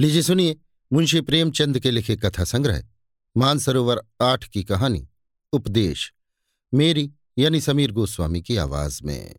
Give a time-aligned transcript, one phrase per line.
[0.00, 0.56] लीजिए सुनिए
[0.92, 2.88] मुंशी प्रेमचंद के लिखे कथा संग्रह,
[3.36, 5.08] मानसरोवर आठ की कहानी,
[5.52, 6.14] उपदेश,
[6.74, 9.36] मेरी यानी समीर गोस्वामी की आवाज़ में।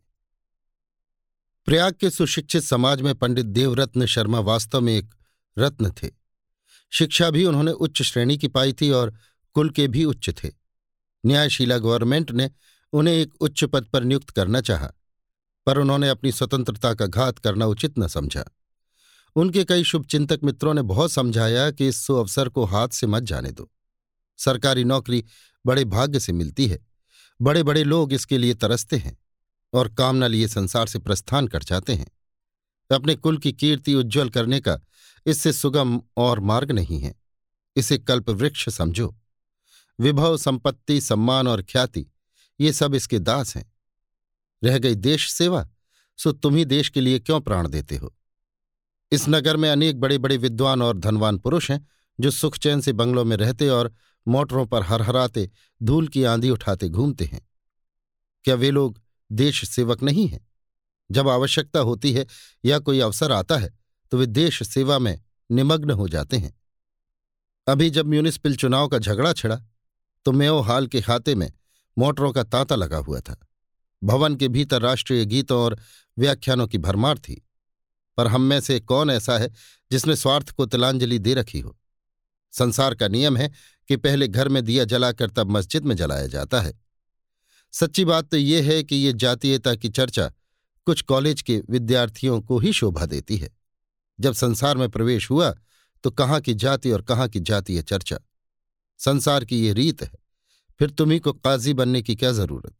[1.64, 5.14] प्रयाग के सुशिक्षित समाज में पंडित देवरत्न शर्मा वास्तव में एक
[5.58, 6.10] रत्न थे।
[6.90, 9.14] शिक्षा भी उन्होंने उच्च श्रेणी की पाई थी और
[9.52, 10.50] कुल के भी उच्च थे।
[11.26, 12.50] न्यायशीला गवर्नमेंट ने
[12.92, 14.92] उन्हें एक उच्च पद पर नियुक्त करना चाहा,
[15.66, 18.44] पर उन्होंने अपनी स्वतंत्रता का घात करना उचित न समझा।
[19.36, 23.22] उनके कई शुभचिंतक मित्रों ने बहुत समझाया कि इस सु अवसर को हाथ से मत
[23.22, 23.70] जाने दो।
[24.38, 25.24] सरकारी नौकरी
[25.66, 26.86] बड़े भाग्य से मिलती है।
[27.42, 29.18] बड़े बड़े लोग इसके लिए तरसते हैं
[29.72, 32.10] और कामना लिए संसार से प्रस्थान कर जाते हैं।
[32.94, 34.80] अपने कुल की कीर्ति उज्ज्वल करने का
[35.26, 37.14] इससे सुगम और मार्ग नहीं है।
[37.76, 39.16] इसे कल्प वृक्ष समझो।
[40.00, 42.06] विभव संपत्ति, सम्मान और ख्याति,
[42.60, 43.72] ये सब इसके दास हैं।
[44.64, 45.68] रह गई देश सेवा,
[46.18, 48.16] सो तुम ही देश के लिए क्यों प्राण देते हो?
[49.12, 51.86] इस नगर में अनेक बड़े बड़े विद्वान और धनवान पुरुष हैं,
[52.20, 53.92] जो सुख चैन से बंगलों में रहते और
[54.26, 55.50] मोटरों पर हरहराते,
[55.82, 57.46] धूल की आंधी उठाते घूमते हैं।
[58.44, 59.00] क्या वे लोग
[59.32, 60.40] देश सेवक नहीं हैं?
[61.10, 62.26] जब आवश्यकता होती है
[62.64, 63.72] या कोई अवसर आता है
[64.12, 66.54] तो वे देश सेवा में निमग्न हो जाते हैं।
[67.66, 69.60] अभी जब म्यूनिसिपल चुनाव का झगड़ा छिड़ा
[70.24, 71.52] तो मेो हाल के खाते में
[71.98, 73.36] मोटरों का तांता लगा हुआ था।
[74.04, 75.78] भवन के भीतर राष्ट्रीय गीतों और
[76.18, 77.42] व्याख्यानों की भरमार थी।
[78.16, 79.50] पर हम में से कौन ऐसा है
[79.92, 81.76] जिसने स्वार्थ को तिलांजलि दे रखी हो?
[82.52, 83.50] संसार का नियम है
[83.88, 86.72] कि पहले घर में दिया जलाकर तब मस्जिद में जलाया जाता है।
[87.72, 90.32] सच्ची बात तो यह है कि ये जातीयता की चर्चा
[90.86, 93.50] कुछ कॉलेज के विद्यार्थियों को ही शोभा देती है।
[94.20, 95.54] जब संसार में प्रवेश हुआ
[96.04, 98.18] तो कहाँ की जाति और कहाँ की जातीय चर्चा?
[98.98, 100.10] संसार की ये रीत है।
[100.78, 102.74] फिर तुम्ही को काजी बनने की क्या ज़रूरत?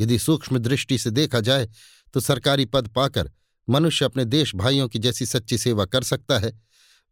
[0.00, 1.68] यदि सूक्ष्म दृष्टि से देखा जाए
[2.14, 3.30] तो सरकारी पद पाकर
[3.70, 6.60] मनुष्य अपने देश भाइयों की जैसी सच्ची सेवा कर सकता है,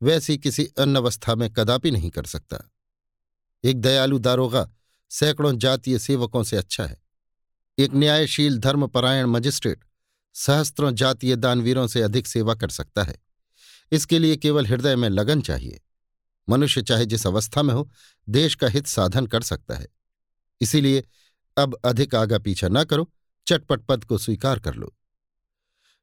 [0.03, 2.71] वैसी किसी अन्य अवस्था में कदापि नहीं कर सकता।
[3.65, 4.71] एक दयालु दारोगा
[5.11, 7.03] सैकड़ों जातीय सेवकों से अच्छा है।
[7.79, 9.85] एक न्यायशील धर्मपरायण मजिस्ट्रेट
[10.35, 13.23] सहस्त्रों जातीय दानवीरों से अधिक सेवा कर सकता है।
[13.93, 15.81] इसके लिए केवल हृदय में लगन चाहिए।
[16.49, 17.91] मनुष्य चाहे जिस अवस्था में हो,
[18.29, 19.89] देश का हित साधन कर सकता है।
[20.61, 21.05] इसीलिए
[21.59, 23.13] अब अधिक आगा पीछा न करो,
[23.47, 24.95] चटपट पद को स्वीकार कर लो।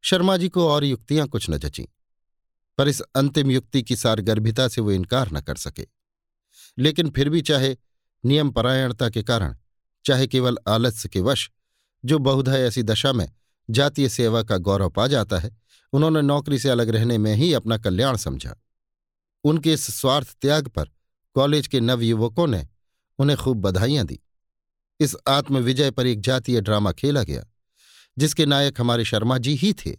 [0.06, 1.86] शर्मा जी को और युक्तियाँ कुछ न जचीं,
[2.78, 5.88] पर इस अंतिम युक्ति की सारगर्भिता से वो इनकार न कर सके।
[6.78, 7.78] लेकिन फिर भी चाहे
[8.26, 9.56] नियम परायणता के कारण,
[10.06, 11.52] चाहे केवल आलस्य के वश,
[12.06, 13.32] जो बहुधा ऐसी दशा में
[13.70, 15.58] जातीय सेवा का गौरव पा जाता है,
[15.94, 18.56] उन्होंने नौकरी से अलग रहने में ही अपना कल्याण समझा।
[19.44, 20.90] उनके इस स्वार्थ त्याग पर
[21.36, 22.68] कॉलेज के नवयुवकों ने
[23.20, 24.20] उन्हें खूब बधाइयाँ दी।
[25.00, 27.46] इस आत्मविजय पर एक जातीय ड्रामा खेला गया।
[28.18, 29.98] जिसके नायक हमारे शर्मा जी ही थे।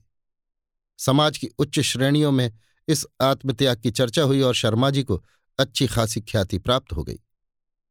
[0.98, 2.52] समाज की उच्च श्रेणियों में
[2.88, 5.24] इस आत्मत्याग की चर्चा हुई और शर्मा जी को
[5.58, 7.18] अच्छी खासी ख्याति प्राप्त हो गई।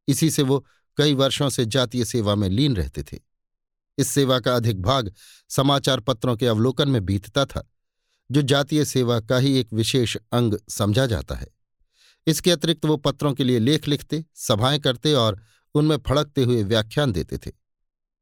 [0.08, 0.66] इसी से वो
[0.96, 3.18] कई वर्षों से जातीय सेवा में लीन रहते थे।
[3.98, 5.14] इस सेवा का अधिक भाग
[5.48, 7.70] समाचार पत्रों के अवलोकन में बीतता था,
[8.30, 11.48] जो जातीय सेवा का ही एक विशेष अंग समझा जाता है।
[12.26, 15.42] इसके अतिरिक्त वो पत्रों के लिए लेख लिखते, सभाएँ करते और
[15.74, 17.52] उनमें फड़कते हुए व्याख्यान देते थे।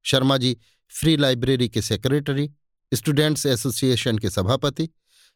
[0.02, 0.56] शर्मा जी
[0.94, 2.50] फ्री लाइब्रेरी के सेक्रेटरी,
[2.94, 4.88] स्टूडेंट्स एसोसिएशन के सभापति,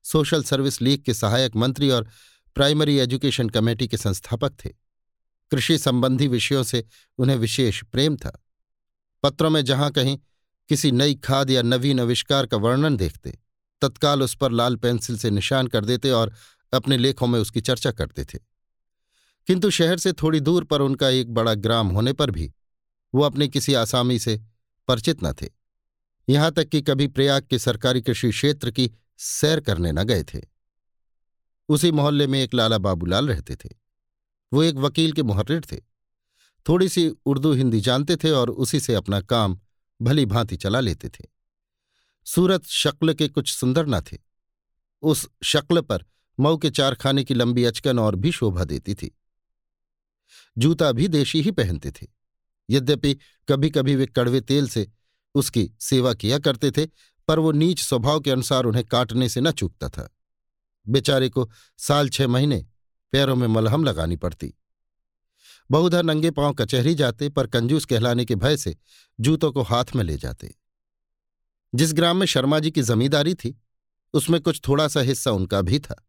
[0.05, 2.09] सोशल सर्विस लीग के सहायक मंत्री और
[2.55, 4.69] प्राइमरी एजुकेशन कमेटी के संस्थापक थे।
[5.51, 6.85] कृषि संबंधी विषयों से
[7.19, 8.45] उन्हें विशेष प्रेम था।
[9.23, 10.19] पत्रों में जहाँ कहीं
[10.69, 13.39] किसी नई खाद या नवीन आविष्कार का वर्णन देखते,
[13.83, 16.33] तत्काल उस पर लाल पेंसिल से निशान कर देते और
[16.73, 18.39] अपने लेखों में उसकी चर्चा करते थे।
[19.47, 22.53] किंतु शहर से थोड़ी दूर पर उनका एक बड़ा ग्राम होने पर भी
[23.15, 24.41] वो अपने किसी आसामी से
[24.89, 25.49] परिचित न थे।
[26.29, 30.41] यहाँ तक कि कभी प्रयाग के सरकारी कृषि क्षेत्र की सैर करने न गए थे।
[31.69, 33.69] उसी मोहल्ले में एक लाला बाबूलाल रहते थे।
[34.53, 35.77] वो एक वकील के मुहर्रिर थे।
[36.69, 39.61] थोड़ी सी उर्दू हिंदी जानते थे और उसी से अपना काम
[40.03, 41.25] भली भांति चला लेते थे।
[42.25, 44.19] सूरत शक्ल के कुछ सुंदर न थे।
[45.03, 46.05] उस शक्ल पर
[46.41, 49.19] मऊ के चारखाने की लंबी अचकन और भी शोभा देती थी।
[50.59, 52.18] जूता भी देशी ही पहनते थे।
[52.71, 53.19] यद्यपि
[53.49, 54.91] कभी कभी वे कड़वे तेल से
[55.35, 56.87] उसकी सेवा किया करते थे,
[57.29, 60.17] पर वो नीच स्वभाव के अनुसार उन्हें काटने से न चूकता था।
[60.89, 62.67] बेचारे को साल छह महीने
[63.13, 64.55] पैरों में मलहम लगानी पड़ती।
[65.71, 68.77] बहुधा नंगे पाँव कचहरी जाते, पर कंजूस कहलाने के भय से
[69.21, 70.55] जूतों को हाथ में ले जाते।
[71.75, 73.61] जिस ग्राम में शर्मा जी की जमींदारी थी,
[74.15, 76.09] उसमें कुछ थोड़ा सा हिस्सा उनका भी था।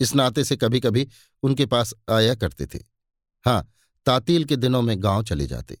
[0.00, 1.08] इस नाते से कभी कभी
[1.42, 2.78] उनके पास आया करते थे।
[3.44, 3.72] हाँ
[4.06, 5.78] तातील के दिनों में गाँव चले जाते।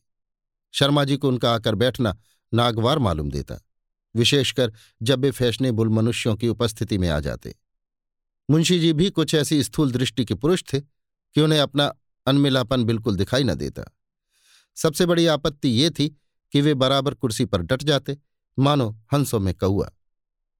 [0.74, 2.16] शर्मा जी को उनका आकर बैठना
[2.52, 3.58] नागवार मालूम देता,
[4.14, 4.72] विशेषकर
[5.02, 7.54] जब वे फैशनेबुल मनुष्यों की उपस्थिति में आ जाते।
[8.48, 11.92] मुंशी जी भी कुछ ऐसी स्थूल दृष्टि के पुरुष थे कि उन्हें अपना
[12.26, 13.82] अनमिलापन बिल्कुल दिखाई न देता।
[14.76, 16.08] सबसे बड़ी आपत्ति ये थी
[16.52, 18.16] कि वे बराबर कुर्सी पर डट जाते,
[18.58, 19.90] मानो हंसों में कौआ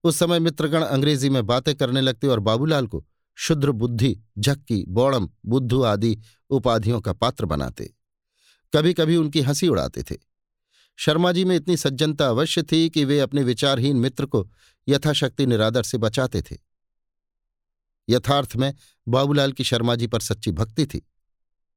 [0.03, 3.05] उस समय मित्रगण अंग्रेज़ी में बातें करने लगते और बाबूलाल को
[3.37, 6.17] शुद्र बुद्धि, झक्की, बौड़म, बुद्धू आदि
[6.49, 7.93] उपाधियों का पात्र बनाते।
[8.75, 10.15] कभी कभी उनकी हँसी उड़ाते थे।
[10.95, 14.51] शर्मा जी में इतनी सज्जनता अवश्य थी कि वे अपने विचारहीन मित्र को
[14.89, 16.57] यथाशक्ति निरादर से बचाते थे।
[18.09, 18.75] यथार्थ में
[19.07, 21.09] बाबूलाल की शर्मा जी पर सच्ची भक्ति थी।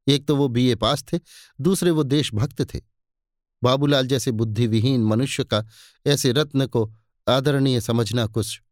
[0.09, 1.21] एक तो वो बीए पास थे,
[1.61, 2.81] दूसरे वो देशभक्त थे।
[3.63, 5.67] बाबूलाल जैसे बुद्धिविहीन मनुष्य का
[6.07, 6.95] ऐसे रत्न को
[7.29, 8.63] आदरणीय समझना कुछ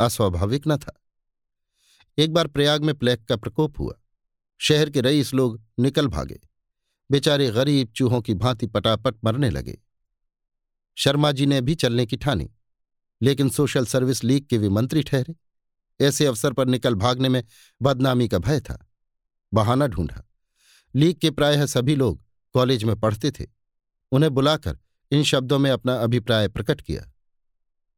[0.00, 1.02] अस्वाभाविक न था।
[2.18, 3.94] एक बार प्रयाग में प्लेग का प्रकोप हुआ।
[4.58, 6.49] शहर के रईस लोग निकल भागे।
[7.10, 9.78] बेचारे गरीब चूहों की भांति पटापट मरने लगे।
[10.96, 12.50] शर्मा जी ने भी चलने की ठानी,
[13.22, 15.34] लेकिन सोशल सर्विस लीग के वे मंत्री ठहरे।
[16.00, 17.44] ऐसे अवसर पर निकल भागने में
[17.82, 18.88] बदनामी का भय था,
[19.54, 20.22] बहाना ढूंढा।
[20.94, 22.24] लीग के प्रायः सभी लोग
[22.54, 23.46] कॉलेज में पढ़ते थे।
[24.12, 24.78] उन्हें बुलाकर
[25.10, 27.12] इन शब्दों में अपना अभिप्राय प्रकट किया।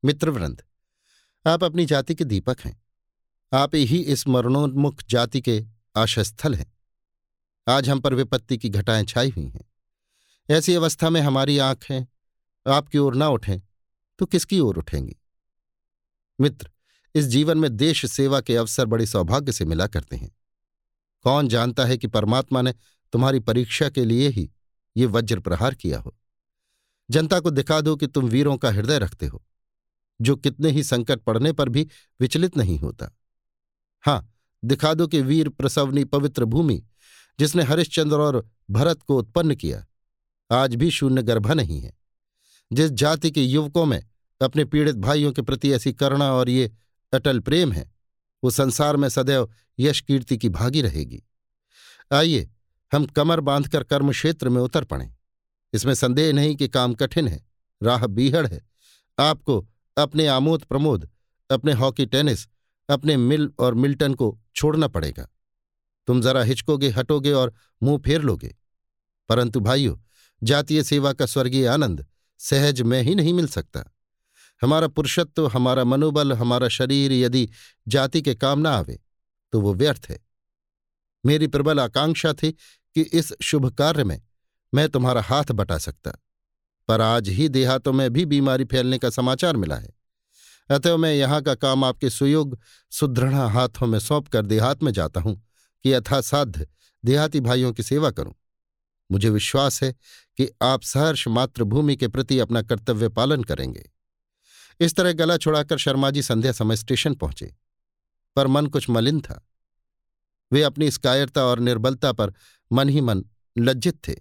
[0.05, 0.63] मित्रवृंद
[1.47, 2.83] आप अपनी जाति के दीपक हैं।
[3.53, 5.65] आप ही इस मरणोन्मुख जाति के
[5.97, 6.72] आशस्थल हैं।
[7.67, 9.65] आज हम पर विपत्ति की घटाएँ छाई हुई हैं।
[10.49, 12.07] ऐसी अवस्था में हमारी आँखें
[12.67, 13.61] आपकी ओर ना उठें
[14.19, 15.17] तो किसकी ओर उठेंगी?
[16.41, 16.71] मित्र,
[17.15, 20.31] इस जीवन में देश सेवा के अवसर बड़े सौभाग्य से मिला करते हैं।
[21.25, 22.75] कौन जानता है कि परमात्मा ने
[23.13, 24.51] तुम्हारी परीक्षा के लिए ही
[24.97, 26.17] ये वज्र प्रहार किया हो?
[27.11, 29.43] जनता को दिखा दो कि तुम वीरों का हृदय रखते हो,
[30.21, 31.89] जो कितने ही संकट पड़ने पर भी
[32.21, 33.17] विचलित नहीं होता।
[34.05, 34.33] हाँ,
[34.65, 36.83] दिखा दो कि वीर प्रसवनी पवित्र भूमि
[37.39, 39.87] जिसने हरिश्चंद्र और भरत को उत्पन्न किया।
[40.53, 41.99] आज भी शून्य गर्भा नहीं है।
[42.73, 44.09] जिस जाति के युवकों में
[44.43, 46.73] अपने पीड़ित भाइयों के प्रति ऐसी करुणा और ये
[47.13, 47.93] अटल प्रेम है,
[48.45, 51.23] वो संसार में सदैव यश कीर्ति की भागी रहेगी।
[52.13, 52.51] आइए,
[52.95, 55.15] हम कमर बांधकर कर्म क्षेत्र में उतर पड़ें।
[55.73, 57.47] इसमें संदेह नहीं कि काम कठिन है,
[57.83, 58.61] राह बीहड़ है।
[59.19, 59.69] आपको
[59.99, 61.11] अपने आमोद प्रमोद,
[61.51, 62.49] अपने हॉकी टेनिस,
[62.91, 65.29] अपने मिल और मिल्टन को छोड़ना पड़ेगा।
[66.09, 67.53] तुम जरा हिचकोगे, हटोगे और
[67.83, 68.55] मुँह फेर लोगे।
[69.29, 69.97] परंतु भाइयों,
[70.43, 72.05] जातीय सेवा का स्वर्गीय आनंद
[72.41, 73.85] सहज में ही नहीं मिल सकता।
[74.63, 77.49] हमारा पुरुषत्व, हमारा मनोबल, हमारा शरीर यदि
[77.89, 79.01] जाति के काम न आवे
[79.53, 80.19] तो वो व्यर्थ है।
[81.25, 84.21] मेरी प्रबल आकांक्षा थी कि इस शुभ कार्य में
[84.73, 86.13] मैं तुम्हारा हाथ बटा सकता,
[86.89, 89.93] पर आज ही देहातों में भी बीमारी फैलने का समाचार मिला है।
[90.71, 92.59] अतः मैं यहाँ का काम आपके सुयोग,
[92.93, 95.41] सुदृढ़ हाथों में सौंप कर देहात में जाता हूँ।
[95.83, 96.67] कि यथासाध्य
[97.05, 98.35] देहाती भाइयों की सेवा करूँ।
[99.13, 99.93] मुझे विश्वास है
[100.37, 103.91] कि आप सहर्ष मातृभूमि के प्रति अपना कर्तव्य पालन करेंगे।
[104.81, 107.55] इस तरह गला छुड़ाकर शर्मा जी संध्या समय स्टेशन पहुँचे।
[108.37, 109.49] पर मन कुछ मलिन था।
[110.53, 112.35] वे अपनी इस कायरता और निर्बलता पर
[112.73, 113.25] मन ही मन
[113.59, 114.17] लज्जित थे।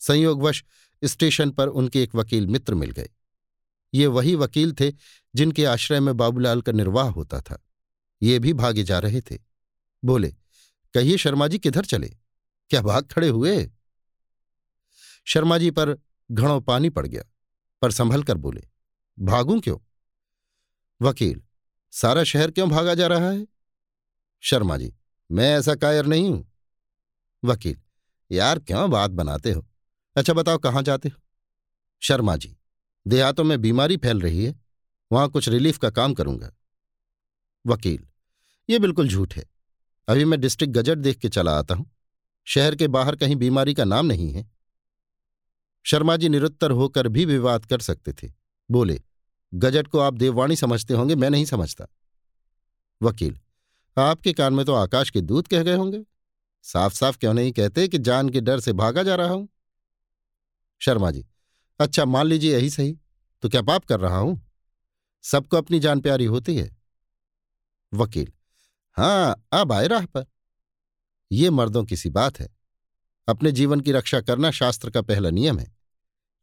[0.00, 0.64] संयोगवश
[1.04, 3.08] स्टेशन पर उनके एक वकील मित्र मिल गए।
[3.94, 4.92] ये वही वकील थे
[5.34, 7.66] जिनके आश्रय में बाबूलाल का निर्वाह होता था।
[8.22, 9.38] ये भी भागे जा रहे थे।
[10.04, 10.34] बोले
[10.94, 12.08] कहिए शर्मा जी किधर चले?
[12.70, 13.70] क्या भाग खड़े हुए?
[15.26, 15.96] शर्मा जी पर
[16.32, 17.22] घड़ों पानी पड़ गया,
[17.82, 18.62] पर संभल कर बोले,
[19.18, 19.78] भागूं क्यों?
[21.02, 21.42] वकील,
[21.92, 23.46] सारा शहर क्यों भागा जा रहा है?
[24.40, 24.92] शर्मा जी,
[25.30, 26.52] मैं ऐसा कायर नहीं हूँ.
[27.44, 27.76] वकील,
[28.30, 29.66] यार क्यों बात बनाते हो?
[30.16, 31.20] अच्छा बताओ कहाँ जाते हो?
[32.02, 32.56] शर्मा जी,
[33.06, 34.54] देहातों में बीमारी फैल रही है,
[35.12, 36.52] वहाँ कुछ रिलीफ का काम करूँगा.
[37.66, 38.06] वकील,
[38.70, 39.49] ये बिल्कुल झूठ है
[40.10, 41.90] अभी मैं डिस्ट्रिक्ट गजट देख के चला आता हूँ।
[42.44, 44.50] शहर के बाहर कहीं बीमारी का नाम नहीं है।
[45.84, 48.32] शर्मा जी निरुत्तर होकर भी विवाद कर सकते थे।
[48.70, 49.00] बोले,
[49.54, 51.86] गजट को आप देववाणी समझते होंगे, मैं नहीं समझता।
[53.02, 53.38] वकील,
[53.96, 56.02] आपके कान में तो आकाश के दूत कह गए होंगे।
[56.62, 59.48] साफ़ साफ़ क्यों नहीं कहते कि जान के डर से भागा जा रहा हूँ?
[60.80, 61.26] शर्मा जी
[61.80, 62.98] अच्छा मान लीजिए यही सही
[63.42, 64.40] तो क्या पाप कर रहा हूँ?
[65.22, 66.76] सबको अपनी जान प्यारी होती है?
[67.92, 68.32] वकील
[69.00, 70.26] हाँ अब आए राह पर।
[71.32, 72.56] यह मर्दों की सी बात है।
[73.28, 75.76] अपने जीवन की रक्षा करना शास्त्र का पहला नियम है।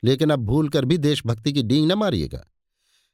[0.04, 2.48] लेकिन अब भूल कर भी देशभक्ति की डींग न मारिएगा।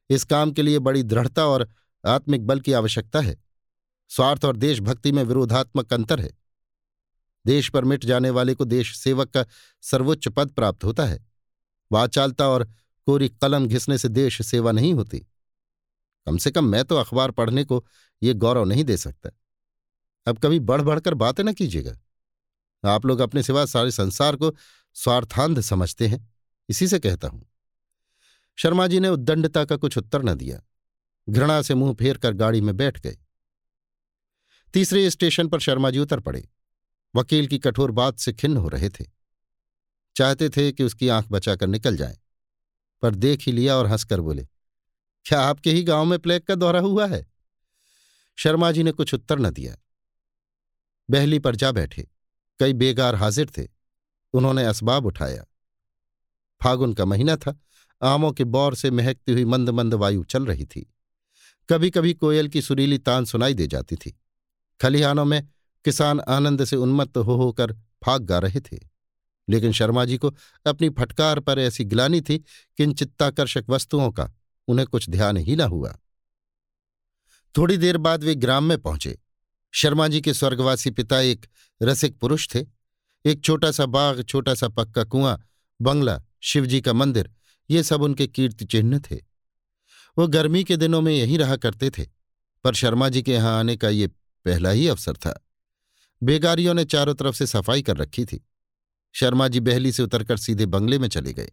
[0.10, 1.70] इस काम के लिए बड़ी दृढ़ता और
[2.08, 3.44] आत्मिक बल की आवश्यकता है।
[4.10, 6.38] स्वार्थ और देशभक्ति में विरोधात्मक अंतर है।
[7.46, 9.46] देश पर मिट जाने वाले को देश सेवक का
[9.82, 11.26] सर्वोच्च पद प्राप्त होता है।
[11.92, 12.70] वाचालता और
[13.06, 15.20] कोरी कलम घिसने से देश सेवा नहीं होती।
[16.26, 17.86] कम से कम मैं तो अखबार पढ़ने को
[18.22, 19.30] ये गौरव नहीं दे सकता।
[20.28, 21.98] अब कभी बढ़ बढ़कर बातें न कीजिएगा।
[22.84, 24.56] आप लोग अपने सिवा सारे संसार को
[24.96, 26.34] स्वार्थांध समझते हैं,
[26.70, 27.46] इसी से कहता हूँ।
[28.58, 30.62] शर्मा जी ने उद्दंडता का कुछ उत्तर न दिया।
[31.30, 33.18] घृणा से मुँह फेर कर गाड़ी में बैठ गए।
[34.74, 36.48] तीसरे स्टेशन पर शर्मा जी उतर पड़े।
[37.16, 39.06] वकील की कठोर बात से खिन्न हो रहे थे।
[40.16, 42.18] चाहते थे कि उसकी आँख बचाकर निकल जाए,
[43.04, 44.48] पर देख ही लिया और हंसकर बोले,
[45.26, 47.26] क्या आपके ही गाँव में प्लेग का दौरा हुआ है?
[48.36, 49.76] शर्मा जी ने कुछ उत्तर न दिया।
[51.12, 52.10] बहली पर जा बैठे।
[52.60, 53.68] कई बेगार हाजिर थे।
[54.34, 55.46] उन्होंने असबाब उठाया।
[56.64, 57.60] फागुन का महीना था।
[58.02, 60.94] आमों के बौर से महकती हुई मंद मंद वायु चल रही थी।
[61.70, 64.20] कभी कभी कोयल की सुरीली तान सुनाई दे जाती थी।
[64.82, 65.48] खलिहानों में
[65.86, 68.94] किसान आनंद से उन्मत्त हो होकर फाग गा रहे थे।
[69.50, 70.36] लेकिन शर्मा जी को
[70.66, 72.38] अपनी फटकार पर ऐसी गिलानी थी
[72.78, 74.32] कि इन चित्ताकर्षक वस्तुओं का
[74.68, 75.98] उन्हें कुछ ध्यान ही न हुआ।
[77.58, 79.18] थोड़ी देर बाद वे ग्राम में पहुँचे।
[79.72, 81.46] शर्मा जी के स्वर्गवासी पिता एक
[81.82, 82.66] रसिक पुरुष थे।
[83.26, 85.50] एक छोटा सा बाग छोटा सा पक्का कुआँ,
[85.82, 87.32] बंगला, शिवजी का मंदिर,
[87.70, 89.16] ये सब उनके कीर्ति चिन्ह थे।
[90.18, 92.04] वो गर्मी के दिनों में यहीं रहा करते थे,
[92.64, 94.08] पर शर्मा जी के यहाँ आने का ये
[94.46, 95.48] पहला ही अवसर था।
[96.24, 98.48] बेगारियों ने चारों तरफ़ से सफ़ाई कर रखी थी।
[99.14, 101.52] शर्मा जी बहली से उतरकर सीधे बंगले में चले गए।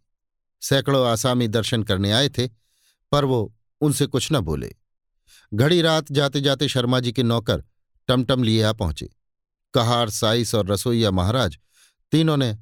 [0.61, 2.47] सैकड़ों आसामी दर्शन करने आए थे,
[3.11, 4.75] पर वो उनसे कुछ न बोले।
[5.53, 7.63] घड़ी रात जाते जाते शर्मा जी के नौकर
[8.07, 9.09] टमटम लिए आ पहुँचे।
[9.73, 11.59] कहार, साइस और रसोईया महाराज
[12.11, 12.57] तीनों ने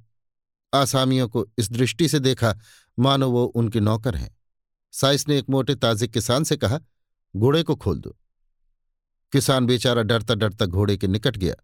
[0.74, 2.58] आसामियों को इस दृष्टि से देखा,
[3.00, 4.38] मानो वो उनके नौकर हैं।
[4.92, 6.80] साइस ने एक मोटे ताजे किसान से कहा,
[7.36, 8.18] घोड़े को खोल दो।
[9.32, 11.56] किसान बेचारा डरता डरता घोड़े के निकट गया।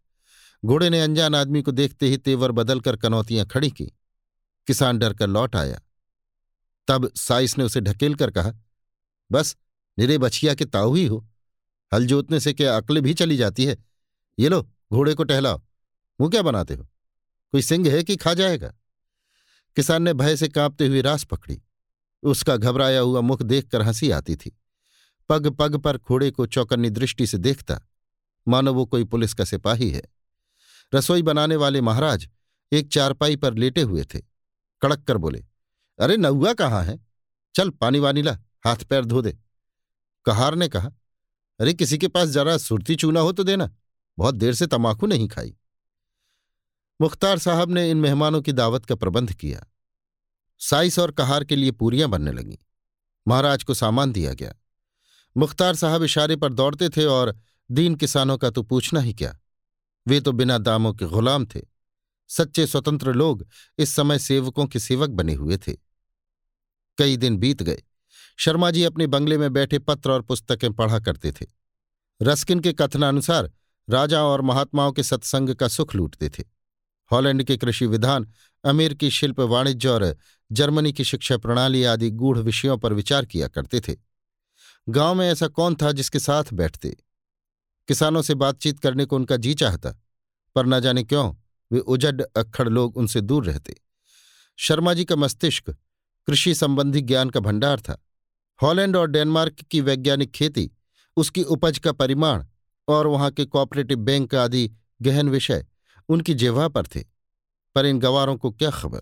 [0.66, 3.86] घोड़े ने अनजान आदमी को देखते ही तेवर बदलकर कनौतियाँ खड़ी की।
[4.68, 5.82] किसान डरकर लौट आया।
[6.88, 8.54] तब साइस ने उसे ढकेल कर कहा,
[9.32, 9.56] बस
[9.98, 11.26] निरे बछिया के ताऊ ही हो।
[11.92, 13.78] हल जोतने से क्या अक्ल भी चली जाती है?
[14.40, 14.62] ये लो,
[14.94, 15.62] घोड़े को टहलाओ।
[16.22, 16.84] मुँह क्या बनाते हो?
[17.54, 18.74] कोई सिंह है कि खा जाएगा?
[19.78, 21.62] किसान ने भय से कांपते हुए रास पकड़ी।
[22.24, 24.58] उसका घबराया हुआ मुख देखकर हँसी आती थी।
[25.30, 27.80] पग पग पर घोड़े को चौकन्नी दृष्टि से देखता,
[28.48, 30.02] मानो वो कोई पुलिस का सिपाही है।
[30.94, 32.28] रसोई बनाने वाले महाराज
[32.72, 34.20] एक चारपाई पर लेटे हुए थे।
[34.82, 35.44] कड़क कर बोले,
[36.00, 37.00] अरे नौआ कहाँ है?
[37.56, 39.38] चल पानी वानी ला, हाथ पैर धो दे।
[40.26, 40.92] कहार ने कहा,
[41.60, 43.76] अरे, किसी के पास जरा सुरती चूना हो तो देना,
[44.18, 45.58] बहुत देर से तमाकू नहीं खाई।
[47.02, 49.66] मुख्तार साहब ने इन मेहमानों की दावत का प्रबंध किया।
[50.60, 52.58] साइस और कहार के लिए पूरियाँ बनने लगीं।
[53.28, 54.54] महाराज को सामान दिया गया।
[55.38, 57.40] मुख्तार साहब इशारे पर दौड़ते थे और,
[57.72, 59.40] दीन किसानों का तो पूछना ही क्या?
[60.08, 61.62] वे तो बिना दामों के गुलाम थे।
[62.28, 65.74] सच्चे स्वतंत्र लोग इस समय सेवकों के सेवक बने हुए थे।
[66.98, 67.84] कई दिन बीत गए।
[68.38, 71.46] शर्मा जी अपने बंगले में बैठे पत्र और पुस्तकें पढ़ा करते थे।
[72.22, 73.52] रस्किन के कथनानुसार
[73.90, 76.44] राजा और महात्माओं के सत्संग का सुख लूटते थे।
[77.12, 78.32] हॉलैंड के कृषि विधान
[78.64, 80.18] अमेरिकी शिल्प वाणिज्य और
[80.52, 83.96] जर्मनी की शिक्षा प्रणाली आदि गूढ़ विषयों पर विचार किया करते थे।
[84.90, 86.98] गाँव में ऐसा कौन था जिसके साथ बैठते?
[87.88, 89.92] किसानों से बातचीत करने को उनका जी चाहता,
[90.56, 91.36] पर न जाने क्यों
[91.72, 93.76] वे उजड अक्खड़ लोग उनसे दूर रहते।
[94.58, 95.70] शर्मा जी का मस्तिष्क
[96.28, 98.05] कृषि संबंधी ज्ञान का भंडार था।
[98.62, 100.72] हॉलैंड और डेनमार्क की वैज्ञानिक खेती,
[101.18, 102.46] उसकी उपज का परिमाण
[102.88, 104.72] और वहाँ के कॉपरेटिव बैंक आदि
[105.02, 105.66] गहन विषय
[106.10, 107.04] उनकी जेवा पर थे।
[107.76, 109.02] पर इन गवारों को क्या खबर?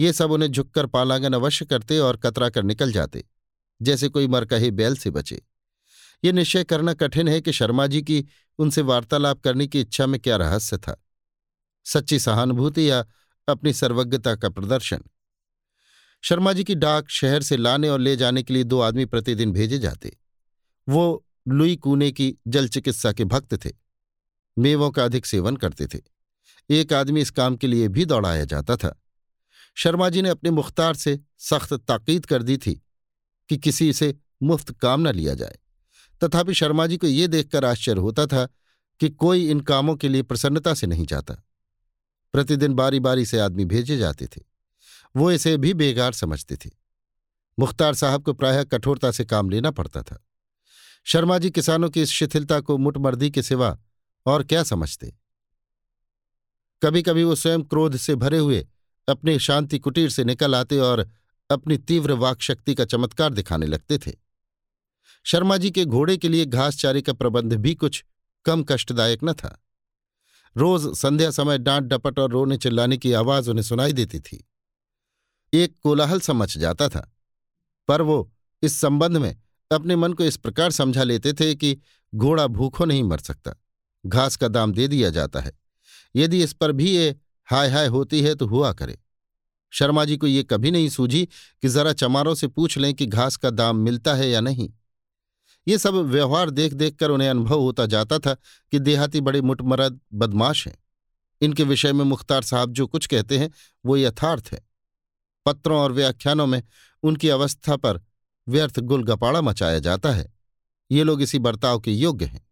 [0.00, 3.24] ये सब उन्हें झुककर पालांगन अवश्य करते और कतरा कर निकल जाते,
[3.82, 5.42] जैसे कोई मरकहे बैल से बचे।
[6.24, 8.24] ये निश्चय करना कठिन है कि शर्मा जी की
[8.58, 11.02] उनसे वार्तालाप करने की इच्छा में क्या रहस्य था।
[11.84, 13.04] सच्ची सहानुभूति या
[13.48, 15.02] अपनी सर्वज्ञता का प्रदर्शन?
[16.22, 19.52] शर्मा जी की डाक शहर से लाने और ले जाने के लिए दो आदमी प्रतिदिन
[19.52, 20.16] भेजे जाते।
[20.88, 23.70] वो लुई कूने की जल चिकित्सा के भक्त थे।
[24.58, 25.98] मेवों का अधिक सेवन करते थे।
[26.70, 29.02] एक आदमी इस काम के लिए भी दौड़ाया जाता था।
[29.74, 32.82] शर्मा जी ने अपने मुख्तार से सख्त ताकीद कर दी थी
[33.48, 35.58] कि किसी से मुफ़्त काम न लिया जाए।
[36.24, 38.48] तथापि शर्मा जी को ये देखकर आश्चर्य होता था
[39.00, 41.34] कि कोई इन कामों के लिए प्रसन्नता से नहीं जाता।
[42.32, 44.47] प्रतिदिन बारी बारी से आदमी भेजे जाते थे।
[45.16, 46.70] वो इसे भी बेगार समझते थे।
[47.58, 50.24] मुख्तार साहब को प्रायः कठोरता से काम लेना पड़ता था।
[51.04, 53.78] शर्मा जी किसानों की इस शिथिलता को मुठमर्दी के सिवा
[54.26, 55.14] और क्या समझते?
[56.82, 58.68] कभी कभी वो स्वयं क्रोध से भरे हुए
[59.08, 61.10] अपने शांति कुटीर से निकल आते और
[61.50, 64.12] अपनी तीव्र वाकशक्ति का चमत्कार दिखाने लगते थे।
[65.24, 68.04] शर्मा जी के घोड़े के लिए घास चारे का प्रबंध भी कुछ
[68.44, 69.64] कम कष्टदायक न था।
[70.56, 74.48] रोज संध्या समय डांट डपट और रोने चिल्लाने की आवाज़ उन्हें सुनाई देती थी।
[75.52, 77.12] एक कोलाहल समझ जाता था।
[77.88, 78.30] पर वो
[78.62, 79.36] इस संबंध में
[79.70, 81.76] अपने मन को इस प्रकार समझा लेते थे कि
[82.12, 83.54] घोड़ा भूखों नहीं मर सकता,
[84.06, 85.52] घास का दाम दे दिया जाता है।
[86.16, 87.16] यदि इस पर भी ये
[87.48, 88.98] हाय हाय होती है तो हुआ करे।
[89.72, 91.24] शर्मा जी को ये कभी नहीं सूझी
[91.62, 94.70] कि जरा चमारों से पूछ लें कि घास का दाम मिलता है या नहीं।
[95.66, 98.34] ये सब व्यवहार देख देख कर उन्हें अनुभव होता जाता था
[98.72, 100.76] कि देहाती बड़े मुटमरद बदमाश हैं।
[101.40, 103.50] इनके विषय में मुख्तार साहब जो कुछ कहते हैं
[103.84, 104.67] वो यथार्थ है।
[105.48, 106.62] पत्रों और व्याख्यानों में
[107.02, 108.00] उनकी अवस्था पर
[108.48, 110.32] व्यर्थ गुलगपाड़ा मचाया जाता है।
[110.90, 112.48] ये लोग इसी बर्ताव के योग्य हैं।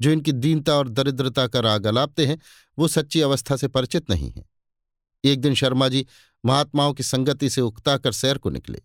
[0.00, 2.38] जो इनकी दीनता और दरिद्रता का राग अलापते हैं,
[2.78, 4.44] वो सच्ची अवस्था से परिचित नहीं है।
[5.24, 6.06] एक दिन शर्मा जी
[6.46, 8.82] महात्माओं की संगति से उकताकर सैर को निकले।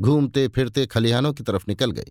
[0.00, 2.06] घूमते, फिरते खलिहानों की तरफ़ निकल गए।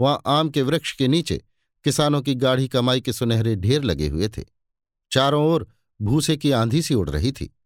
[0.00, 1.42] वहाँ आम के वृक्ष के नीचे
[1.84, 4.44] किसानों की गाढ़ी कमाई के सुनहरे ढेर लगे हुए थे।
[5.12, 5.68] चारों ओर
[6.02, 7.56] भूसे की आंधी सी उड़ रही थी।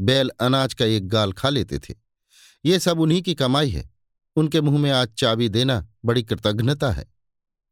[0.00, 1.94] बैल अनाज का एक गाल खा लेते थे।
[2.64, 3.90] ये सब उन्हीं की कमाई है।
[4.36, 7.06] उनके मुँह में आज चाबी देना बड़ी कृतज्ञता है।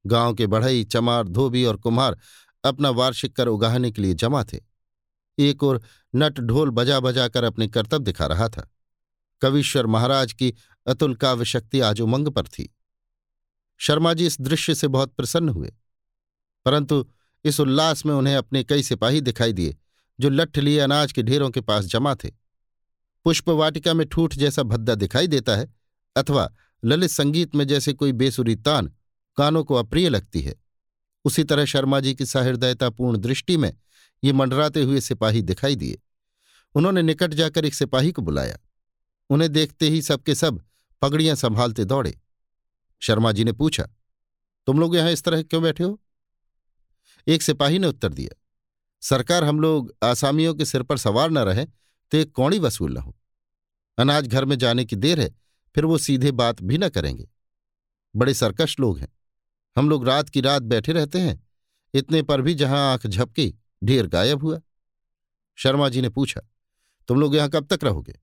[0.07, 2.19] गाँव के बढ़ई, चमार, धोबी और कुम्हार
[2.65, 4.61] अपना वार्षिक कर उगाहने के लिए जमा थे।
[5.39, 5.83] एक और
[6.17, 8.71] नट ढोल बजा बजा कर अपने कर्तव्य दिखा रहा था।
[9.43, 10.55] कविश्वर महाराज की
[10.87, 12.77] अतुल काव्य शक्ति आज उमंग पर थी।
[13.79, 15.73] शर्मा जी इस दृश्य से बहुत प्रसन्न हुए।
[16.65, 17.11] परंतु
[17.45, 19.77] इस उल्लास में उन्हें अपने कई सिपाही दिखाई दिए।
[20.21, 22.31] जो लठ लिए अनाज के ढेरों के पास जमा थे।
[23.27, 25.75] पुष्प वाटिका में ठूठ जैसा भद्दा दिखाई देता है,
[26.17, 26.51] अथवा
[26.83, 28.93] ललित संगीत में जैसे कोई बेसुरी तान
[29.39, 30.55] कानों को अप्रिय लगती है।
[31.25, 33.73] उसी तरह शर्मा जी की सहृदयतापूर्ण दृष्टि में
[34.23, 35.99] ये मंडराते हुए सिपाही दिखाई दिए।
[36.75, 38.59] उन्होंने निकट जाकर एक सिपाही को बुलाया।
[39.31, 40.65] उन्हें देखते ही सबके सब
[41.03, 42.19] पगड़ियाँ संभालते दौड़े।
[43.03, 43.89] शर्मा जी ने पूछा,
[44.69, 46.01] तुम लोग यहाँ इस तरह क्यों बैठे हो?
[47.27, 48.35] एक सिपाही ने उत्तर दिया
[49.03, 52.97] सरकार हम लोग आसामियों के सिर पर सवार न रहे तो एक कौड़ी वसूल न
[52.97, 53.15] हो।
[53.99, 55.29] अनाज घर में जाने की देर है,
[55.77, 57.29] फिर वो सीधे बात भी न करेंगे।
[58.15, 59.09] बड़े सरकश लोग हैं।
[59.77, 61.41] हम लोग रात की रात बैठे रहते हैं,
[61.95, 64.61] इतने पर भी जहाँ आँख झपकी, ढेर गायब हुआ।
[65.59, 66.41] शर्मा जी ने पूछा,
[67.09, 68.19] तुम लोग यहाँ कब तक रहोगे?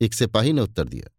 [0.00, 1.10] एक सिपाही ने उत्तर दिया,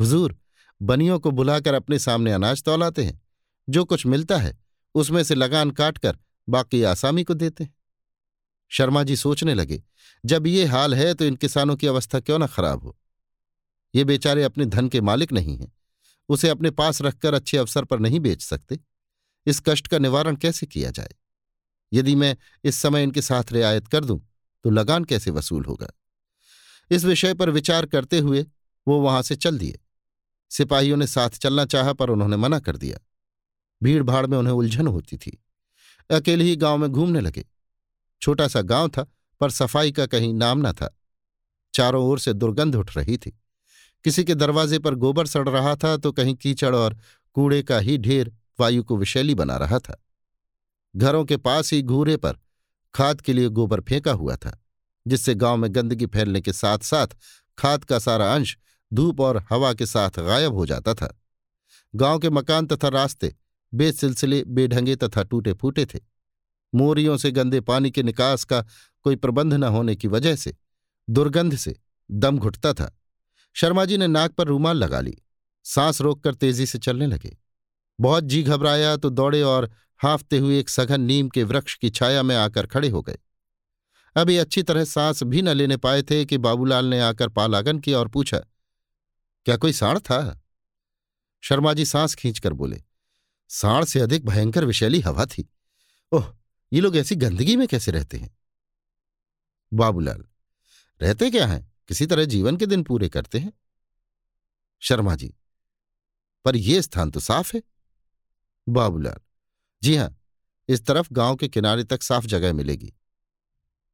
[0.00, 0.36] हुजूर,
[0.80, 3.20] बनियों को बुलाकर अपने सामने अनाज तौलाते हैं।
[3.68, 4.56] जो कुछ मिलता है,
[4.94, 7.74] उसमें से लगान काटकर बाकी आसामी को देते हैं।
[8.72, 9.82] शर्मा जी सोचने लगे,
[10.24, 12.96] जब ये हाल है तो इन किसानों की अवस्था क्यों ना खराब हो?
[13.94, 15.72] ये बेचारे अपने धन के मालिक नहीं हैं,
[16.28, 18.78] उसे अपने पास रखकर अच्छे अवसर पर नहीं बेच सकते।
[19.46, 21.14] इस कष्ट का निवारण कैसे किया जाए?
[21.92, 24.20] यदि मैं इस समय इनके साथ रियायत कर दूँ
[24.64, 25.88] तो लगान कैसे वसूल होगा?
[26.90, 28.44] इस विषय पर विचार करते हुए
[28.86, 29.78] वो वहाँ से चल दिए।
[30.50, 32.98] सिपाहियों ने साथ चलना चाहा, पर उन्होंने मना कर दिया।
[33.82, 35.38] भीड़ भाड़ में उन्हें उलझन होती थी।
[36.10, 37.44] अकेले ही गाँव में घूमने लगे।
[38.22, 39.06] छोटा सा गाँव था,
[39.40, 40.94] पर सफ़ाई का कहीं नाम न था।
[41.74, 43.30] चारों ओर से दुर्गंध उठ रही थी।
[44.04, 46.96] किसी के दरवाजे पर गोबर सड़ रहा था तो कहीं कीचड़ और
[47.36, 49.96] कूड़े का ही ढेर वायु को विशैली बना रहा था।
[50.94, 52.38] घरों के पास ही घूरे पर
[52.94, 54.58] खाद के लिए गोबर फेंका हुआ था,
[55.06, 57.16] जिससे गाँव में गंदगी फैलने के साथ साथ
[57.58, 58.56] खाद का सारा अंश
[58.92, 61.14] धूप और हवा के साथ गायब हो जाता था।
[61.94, 63.34] गाँव के मकान तथा रास्ते
[63.72, 65.98] बेसिलसिले, बेढंगे तथा टूटे फूटे थे।
[66.74, 68.64] मोरियों से गंदे पानी के निकास का
[69.04, 70.56] कोई प्रबंध न होने की वजह से,
[71.08, 71.76] दुर्गंध से
[72.10, 72.90] दम घुटता था।
[73.56, 75.16] शर्मा जी ने नाक पर रूमाल लगा ली।
[75.66, 77.36] सांस रोककर तेज़ी से चलने लगे।
[77.98, 82.22] बहुत जी घबराया तो दौड़े और हाफते हुए एक सघन नीम के वृक्ष की छाया
[82.22, 83.18] में आकर खड़े हो गए।
[84.16, 87.98] अभी अच्छी तरह सांस भी न लेने पाए थे कि बाबूलाल ने आकर पालागन किया
[87.98, 88.38] और पूछा,
[89.46, 90.40] क्या कोई साड़ था?
[91.42, 92.82] शर्मा जी सांस खींचकर बोले,
[93.50, 95.48] साड़ से अधिक भयंकर विशैली हवा थी।
[96.12, 96.32] ओह
[96.72, 98.36] ये लोग ऐसी गंदगी में कैसे रहते हैं?
[99.72, 100.24] बाबूलाल,
[101.00, 101.72] रहते क्या हैं?
[101.88, 103.52] किसी तरह जीवन के दिन पूरे करते हैं?
[104.82, 105.34] शर्मा जी,
[106.44, 107.62] पर यह स्थान तो साफ़ है।
[108.68, 109.20] बाबूलाल,
[109.82, 110.16] जी हाँ,
[110.68, 112.92] इस तरफ़ गाँव के किनारे तक साफ़ जगह मिलेगी।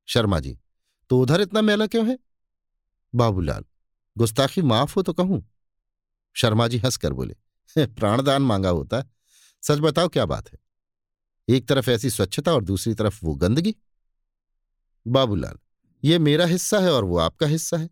[0.08, 0.58] शर्मा जी
[1.10, 2.18] तो उधर इतना मेला क्यों है?
[3.14, 3.64] बाबूलाल,
[4.16, 5.44] गुस्ताखी माफ़ हो तो कहूँ।
[6.36, 9.02] शर्मा जी हंसकर बोले प्राणदान मांगा होता।
[9.62, 10.58] सच बताओ क्या बात है?
[11.48, 13.74] एक तरफ़ ऐसी स्वच्छता और दूसरी तरफ़ वो गंदगी?
[15.06, 15.58] बाबूलाल,
[16.02, 17.88] ये मेरा हिस्सा है और वो आपका हिस्सा है।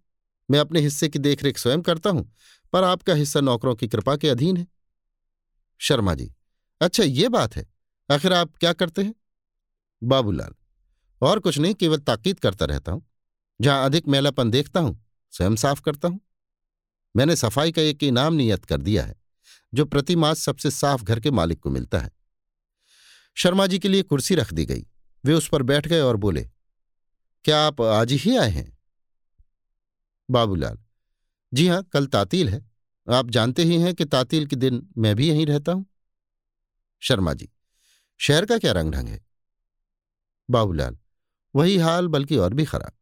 [0.48, 2.30] मैं अपने हिस्से की देखरेख स्वयं करता हूँ,
[2.72, 4.66] पर आपका हिस्सा नौकरों की कृपा के अधीन है।
[5.80, 6.30] शर्मा जी
[6.80, 7.66] अच्छा ये बात है,
[8.08, 9.14] आखिर आप क्या करते हैं?
[10.02, 10.54] बाबूलाल,
[11.22, 13.06] और कुछ नहीं, केवल ताकीद करता रहता हूँ।
[13.60, 14.98] जहाँ अधिक मैलापन देखता हूँ,
[15.32, 16.20] स्वयं साफ़ करता हूँ।
[17.14, 19.14] मैंने सफ़ाई का एक इनाम नियत कर दिया है,
[19.74, 22.10] जो प्रति मास सबसे साफ़ घर के मालिक को मिलता है।
[23.38, 24.86] शर्मा जी के लिए कुर्सी रख दी गई।
[25.24, 26.42] वे उस पर बैठ गए और बोले,
[27.44, 28.78] क्या आप आज ही आए हैं?
[30.28, 30.78] बाबूलाल,
[31.52, 32.60] जी हाँ, कल तातील है।
[33.06, 35.86] आप जानते ही हैं कि तातील के दिन मैं भी यहीं रहता हूँ।
[37.02, 37.48] शर्मा जी,
[38.20, 39.20] शहर का क्या रंग ढंग है?
[40.48, 40.96] बाबूलाल,
[41.54, 42.92] वही हाल, बल्कि और भी खराब।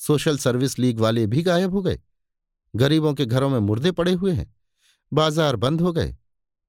[0.00, 1.98] सोशल सर्विस लीग वाले भी गायब हो गए।
[2.74, 4.54] गरीबों के घरों में मुर्दे पड़े हुए हैं।
[5.12, 6.16] बाज़ार बंद हो गए।